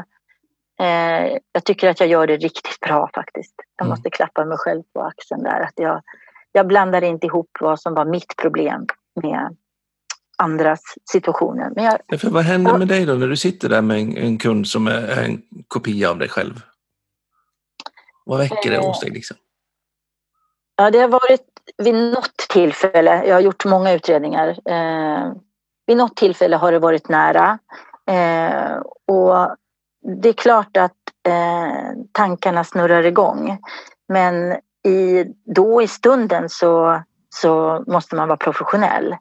[0.81, 3.55] eh, jag tycker att jag gör det riktigt bra faktiskt.
[3.77, 3.91] Jag mm.
[3.91, 5.61] måste klappa mig själv på axeln där.
[5.61, 6.03] Att jag,
[6.53, 8.87] jag blandar inte ihop vad som var mitt problem
[9.23, 9.57] med
[10.39, 10.81] andras
[11.13, 11.71] situationer.
[11.75, 14.39] Men jag, för vad händer med dig då när du sitter där med en, en
[14.39, 16.61] kund som är, en kopia av dig själv?
[18.25, 19.11] Vad väcker det hos dig?
[19.11, 19.37] Liksom?
[20.77, 21.43] Ja, det har varit
[21.79, 25.33] vid något tillfälle, jag har gjort många utredningar, eh,
[25.87, 27.59] vid något tillfälle har det varit nära.
[28.11, 28.77] Eh,
[29.07, 29.57] och
[30.23, 30.93] det är klart att
[31.29, 33.59] eh, tankarna snurrar igång.
[34.09, 34.53] Men
[34.89, 37.03] i, då i stunden så,
[37.35, 39.13] så måste man vara professionell.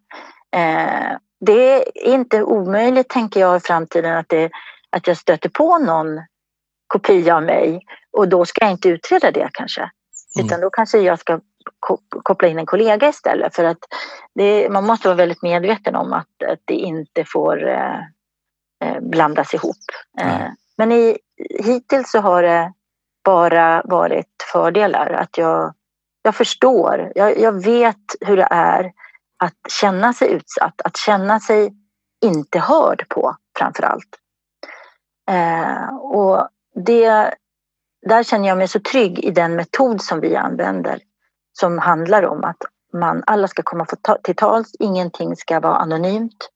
[0.56, 4.52] Eh, det är inte omöjligt, tänker jag, i framtiden att, det,
[4.90, 6.22] att jag stöter på någon
[6.88, 7.82] kopia av mig
[8.18, 9.82] och då ska jag inte utreda det kanske.
[9.82, 10.46] Mm.
[10.46, 11.40] Utan då kanske jag ska
[12.24, 13.80] koppla in en kollega istället för att
[14.36, 18.00] det, man måste vara väldigt medveten om att, att det inte får eh,
[18.84, 19.76] eh blandas ihop.
[20.22, 20.52] Mm.
[20.78, 21.18] men i,
[21.64, 22.74] hittills så har det
[23.24, 25.12] bara varit fördelar.
[25.12, 25.74] Att jag,
[26.22, 28.92] jag förstår, jag, jag vet hur det är
[29.38, 31.74] att känna sig utsatt, att känna sig
[32.26, 34.20] inte hörd på framför allt.
[35.32, 36.50] Eh, och
[36.86, 37.34] det,
[38.08, 41.00] där känner jag mig så trygg i den metod som vi använder
[41.60, 42.58] som handlar om att
[42.94, 46.50] man, alla ska komma ta, till tals, ingenting ska vara anonymt.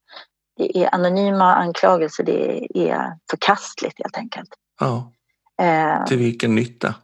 [0.57, 4.49] Det är anonyma anklagelser, det är förkastligt helt enkelt.
[4.79, 5.11] Ja.
[5.61, 6.95] Eh, till vilken nytta?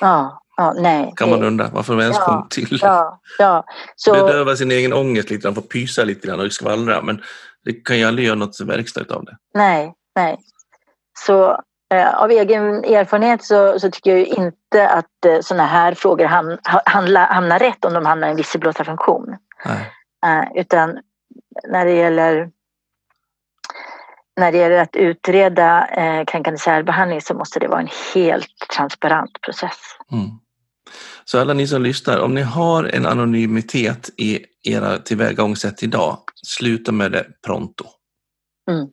[0.00, 2.78] Ja, Ja, nej, kan man undra varför de ens ja, kom till.
[2.82, 3.64] Ja, ja.
[3.96, 7.02] Så, Bedöva sin egen ångest lite grann, få pysa lite grann och skvallra.
[7.02, 7.22] Men
[7.64, 9.36] det kan ju aldrig göra något verkstad av det.
[9.54, 10.38] Nej, nej.
[11.18, 11.62] Så
[11.94, 17.26] av egen erfarenhet så, så, tycker jag inte att eh, sådana här frågor ham, handla,
[17.26, 19.36] hamnar rätt om de hamnar i en visselblåsarfunktion.
[20.24, 20.98] Eh, utan
[21.68, 22.50] när det gäller
[24.36, 29.40] när det gäller att utreda eh, kränkande särbehandling så måste det vara en helt transparent
[29.40, 29.78] process.
[30.12, 30.30] Mm.
[31.24, 36.92] Så alla ni som lyssnar, om ni har en anonymitet i era tillvägagångssätt idag, sluta
[36.92, 37.84] med det pronto.
[38.70, 38.88] Mm.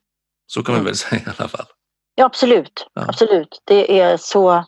[0.47, 0.85] Så kan man mm.
[0.85, 1.65] väl säga i alla fall.
[2.15, 2.87] Ja, absolut.
[2.93, 3.05] Ja.
[3.07, 3.61] absolut.
[3.65, 4.63] Det är så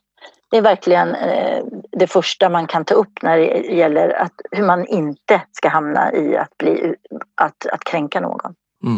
[0.51, 4.65] det är verkligen eh, det första man kan ta upp när det gäller att, hur
[4.65, 6.95] man inte ska hamna i att, bli,
[7.35, 8.53] att, att kränka någon.
[8.83, 8.97] Mm.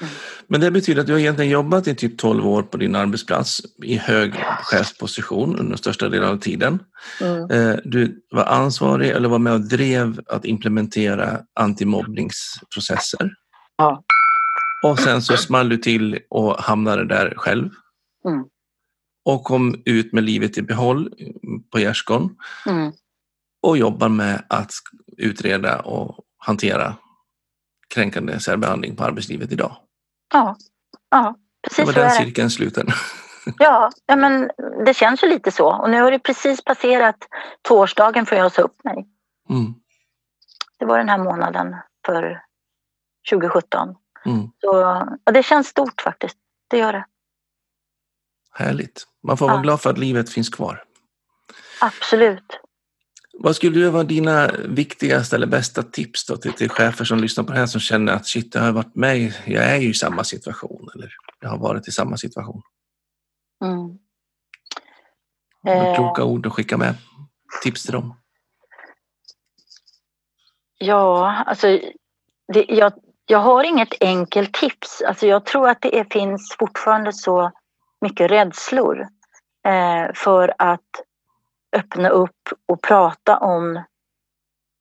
[0.00, 0.12] Mm.
[0.46, 3.62] Men det betyder att du har egentligen jobbat i typ 12 år på din arbetsplats
[3.82, 6.78] i hög chefsposition under största delen av tiden.
[7.20, 7.50] Mm.
[7.50, 13.30] Eh, du var ansvarig eller var med och drev att implementera antimobbningsprocesser.
[13.76, 14.02] Ja.
[14.84, 17.70] Och sen så small du till och hamnade där själv.
[18.28, 18.44] Mm.
[19.24, 21.14] Och kom ut med livet i behåll
[21.72, 22.36] på gärdsgården.
[22.66, 22.92] Mm.
[23.62, 24.72] Och jobbar med att
[25.16, 26.94] utreda och hantera
[27.94, 29.76] kränkande särbehandling på arbetslivet idag.
[30.32, 30.56] Ja,
[31.10, 32.24] ja Det precis var så är den det.
[32.24, 32.86] cirkeln sluten.
[33.58, 34.50] Ja, ja, men
[34.86, 35.66] det känns ju lite så.
[35.66, 37.16] Och nu har det precis passerat
[37.68, 39.08] tvåårsdagen för jag sa upp mig.
[39.50, 39.74] Mm.
[40.78, 41.76] Det var den här månaden
[42.06, 42.42] för
[43.30, 43.94] 2017.
[44.26, 44.50] Mm.
[44.60, 44.66] Så
[45.24, 46.36] ja, det känns stort faktiskt.
[46.68, 47.06] Det gör det.
[48.52, 49.06] Härligt.
[49.22, 49.62] Man får vara Ja.
[49.62, 50.84] glad för att livet finns kvar.
[51.80, 52.60] Absolut.
[53.38, 57.52] Vad skulle du vara dina viktigaste eller bästa tips till, till chefer som lyssnar på
[57.52, 60.24] det här som känner att shit, jag har varit med, jag är ju i samma
[60.24, 62.62] situation eller jag har varit i samma situation.
[63.64, 63.98] Mm.
[65.66, 65.94] Eh.
[65.94, 66.94] kloka ord att skicka med
[67.62, 68.20] tips till dem.
[70.78, 71.66] Ja, alltså
[72.52, 72.92] det, jag,
[73.26, 75.02] jag har inget enkelt tips.
[75.02, 77.50] Alltså jag tror att det är, finns fortfarande så
[78.00, 79.00] mycket rädslor
[79.66, 80.80] eh, för att
[81.76, 83.82] öppna upp och prata om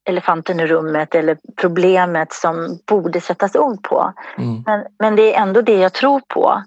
[0.10, 4.14] elefanten i rummet eller problemet som borde sättas ord på.
[4.38, 4.64] Mm.
[4.66, 6.64] Men, men det är ändå det jag tror på.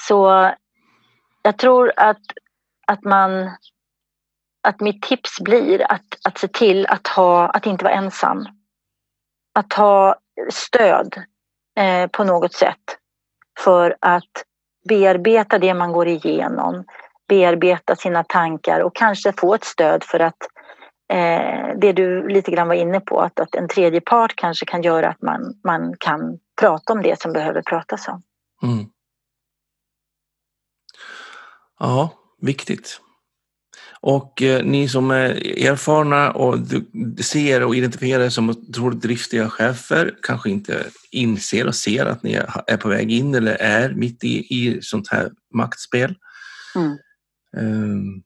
[0.00, 0.50] Så
[1.42, 2.22] jag tror att,
[2.86, 3.50] att man
[4.64, 8.46] att mitt tips blir att, att se till att, ha, att inte vara ensam.
[9.54, 10.16] Att ha
[10.52, 11.14] stöd
[11.76, 12.98] eh, på något sätt
[13.58, 14.44] för att
[14.88, 16.84] bearbeta det man går igenom,
[17.28, 20.38] bearbeta sina tankar och kanske få ett stöd för att
[21.08, 24.82] eh, det du lite grann var inne på, att, att en tredje part kanske kan
[24.82, 28.22] göra att man, man kan prata om det som behöver pratas om.
[28.62, 28.84] Mm.
[31.78, 33.00] Ja, viktigt.
[34.06, 35.30] Och eh, ni som är
[35.66, 36.58] erfarna och
[37.20, 42.34] ser och identifierar er som otroligt driftiga chefer kanske inte inser och ser att ni
[42.66, 46.14] är på väg in eller är mitt i, i sånt här maktspel.
[46.74, 46.90] Mm.
[47.56, 48.22] Eh,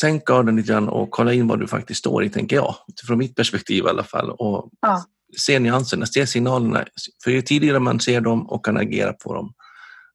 [0.00, 2.74] sänk garden lite grann och kolla in vad du faktiskt står i, tänker jag.
[3.06, 4.30] Från mitt perspektiv i alla fall.
[4.30, 5.04] Och Ja.
[5.36, 6.84] se nyanserna, se signalerna.
[7.24, 9.54] För ju tidigare man ser dem och kan agera på dem,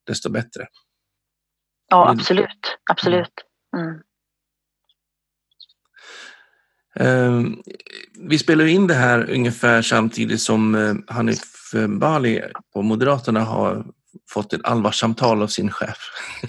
[0.06, 0.66] desto bättre.
[1.90, 2.18] Ja, Mm.
[2.18, 2.76] absolut.
[2.90, 3.32] Absolut.
[3.76, 4.00] Mm.
[6.96, 7.40] Eh,
[8.28, 11.40] vi spelar in det här ungefär samtidigt som eh, Hanif
[11.88, 13.84] Bali på Moderaterna har
[14.32, 15.96] fått ett allvarssamtal av sin chef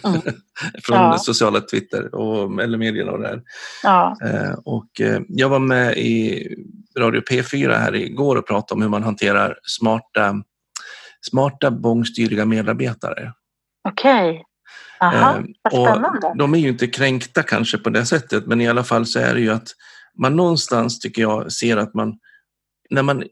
[0.06, 0.22] Mm.
[0.84, 1.18] från Ja.
[1.18, 3.42] sociala Twitter och, eller medierna och det här.
[3.84, 4.18] Ja.
[4.26, 6.48] Eh, och eh, jag var med i
[7.00, 10.36] Radio P4 här igår och pratade om hur man hanterar smarta,
[11.30, 13.34] smarta bångstyriga medarbetare.
[13.90, 14.44] Okej.
[15.02, 16.34] Aha, Eh, vad och spännande.
[16.38, 19.34] de är ju inte kränkta kanske på det sättet, men i alla fall så är
[19.34, 19.68] det ju att
[20.20, 22.14] man någonstans tycker jag ser att man,
[22.90, 23.24] när man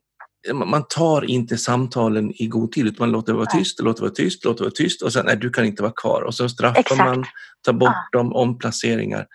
[0.66, 4.02] man tar inte samtalen i god tid, utan man låter det vara tyst, det låter
[4.02, 6.22] vara tyst, det låter vara tyst och sen nej, du kan inte vara kvar.
[6.22, 7.00] Och så straffar Exakt.
[7.00, 7.26] man,
[7.66, 8.20] tar bort Ja.
[8.20, 9.28] dem, omplaceringar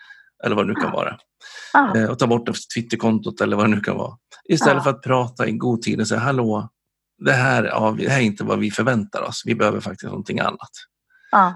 [0.44, 0.92] eller vad det nu kan Ja.
[0.96, 1.16] vara.
[1.72, 1.96] Ja.
[1.96, 4.16] Eh, och ta bort det Twitterkontot eller vad det nu kan vara.
[4.48, 4.82] Istället Ja.
[4.82, 6.68] för att prata i god tid och säga hallå,
[7.24, 9.42] det här, ja, det här är inte vad vi förväntar oss.
[9.44, 10.70] Vi behöver faktiskt någonting annat.
[11.30, 11.54] Ja.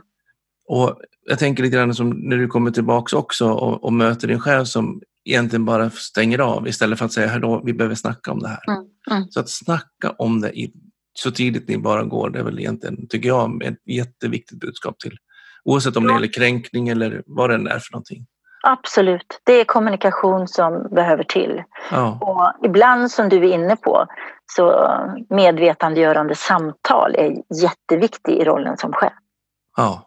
[0.68, 4.40] Och jag tänker lite grann som när du kommer tillbaks också och, och möter din
[4.40, 8.38] chef som egentligen bara stänger av istället för att säga hallå, vi behöver snacka om
[8.38, 8.60] det här.
[8.68, 8.84] Mm.
[9.10, 9.28] Mm.
[9.30, 10.72] Så att snacka om det i,
[11.12, 15.16] så tidigt ni bara går, det är väl egentligen, tycker jag, ett jätteviktigt budskap till.
[15.64, 16.14] Oavsett om det Ja.
[16.14, 18.26] gäller kränkning eller vad det än är för någonting.
[18.62, 19.40] Absolut.
[19.44, 21.62] Det är kommunikation som behöver till.
[21.90, 24.06] Ja, Och ibland som du är inne på
[24.56, 24.88] så
[25.30, 29.12] medvetandegörande samtal är jätteviktigt i rollen som chef.
[29.76, 30.04] ja.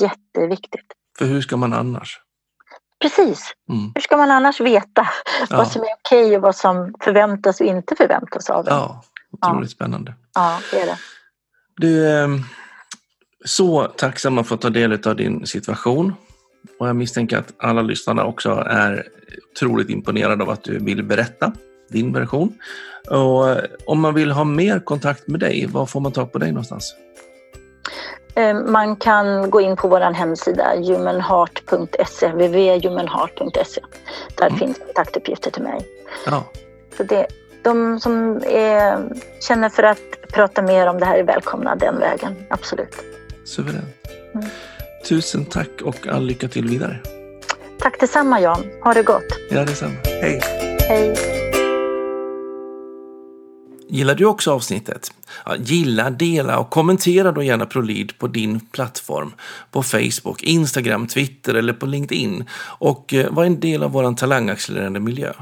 [0.00, 0.86] Jätteviktigt.
[1.18, 2.20] För hur ska man annars?
[3.04, 3.54] Precis.
[3.68, 3.92] Mm.
[3.94, 5.08] Hur ska man annars veta
[5.50, 5.56] Ja.
[5.56, 8.74] vad som är okej och vad som förväntas och inte förväntas av en?
[8.74, 10.14] Ja, otroligt spännande.
[10.34, 10.96] ja det är det.
[11.76, 12.28] Du, eh,
[13.44, 16.14] så tacksam att få ta del av din situation.
[16.78, 19.06] Och jag misstänker att alla lyssnarna också är
[19.52, 21.52] otroligt imponerade av att du vill berätta
[21.90, 22.58] din version.
[23.10, 26.52] Och om man vill ha mer kontakt med dig, var får man tag på dig
[26.52, 26.94] någonstans?
[28.36, 33.80] Eh, Man kan gå in på vår hemsida humanheart.se, www.humanheart.se.
[34.36, 34.58] Där Mm.
[34.58, 35.80] finns kontaktuppgifter till mig.
[36.26, 36.44] Ja,
[36.96, 37.26] Så det,
[37.62, 38.98] de som är,
[39.40, 39.98] känner för att
[40.32, 42.96] prata mer om det här är välkomna den vägen, absolut.
[43.44, 43.84] suveränt.
[44.34, 44.46] Mm.
[45.08, 46.98] Tusen tack och all lycka till vidare.
[47.78, 49.24] Tack detsamma Jan, ha det gott.
[49.50, 49.94] Ja, detsamma.
[50.04, 50.40] Hej!
[50.88, 51.14] Hej.
[53.94, 55.12] Gillar du också avsnittet?
[55.46, 59.34] Ja, gilla, dela och kommentera då gärna ProLead på din plattform.
[59.70, 62.44] På Facebook, Instagram, Twitter eller på LinkedIn.
[62.78, 65.32] Och eh, var en del av vår talangaccelererande miljö.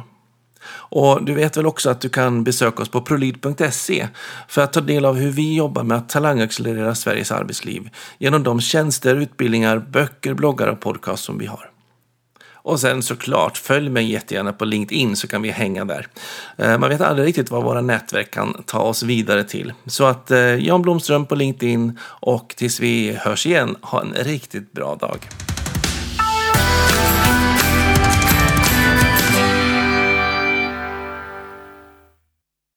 [0.72, 4.08] Och du vet väl också att du kan besöka oss på prolid.se
[4.48, 8.60] för att ta del av hur vi jobbar med att talangaccelerera Sveriges arbetsliv genom de
[8.60, 11.71] tjänster, utbildningar, böcker, bloggar och podcast som vi har.
[12.62, 16.06] Och sen såklart, följ mig jättegärna på LinkedIn så kan vi hänga där.
[16.56, 19.72] Eh, man vet aldrig riktigt vad våra nätverk kan ta oss vidare till.
[19.86, 24.72] Så att eh, Jan Blomström på LinkedIn och tills vi hörs igen, ha en riktigt
[24.72, 25.18] bra dag.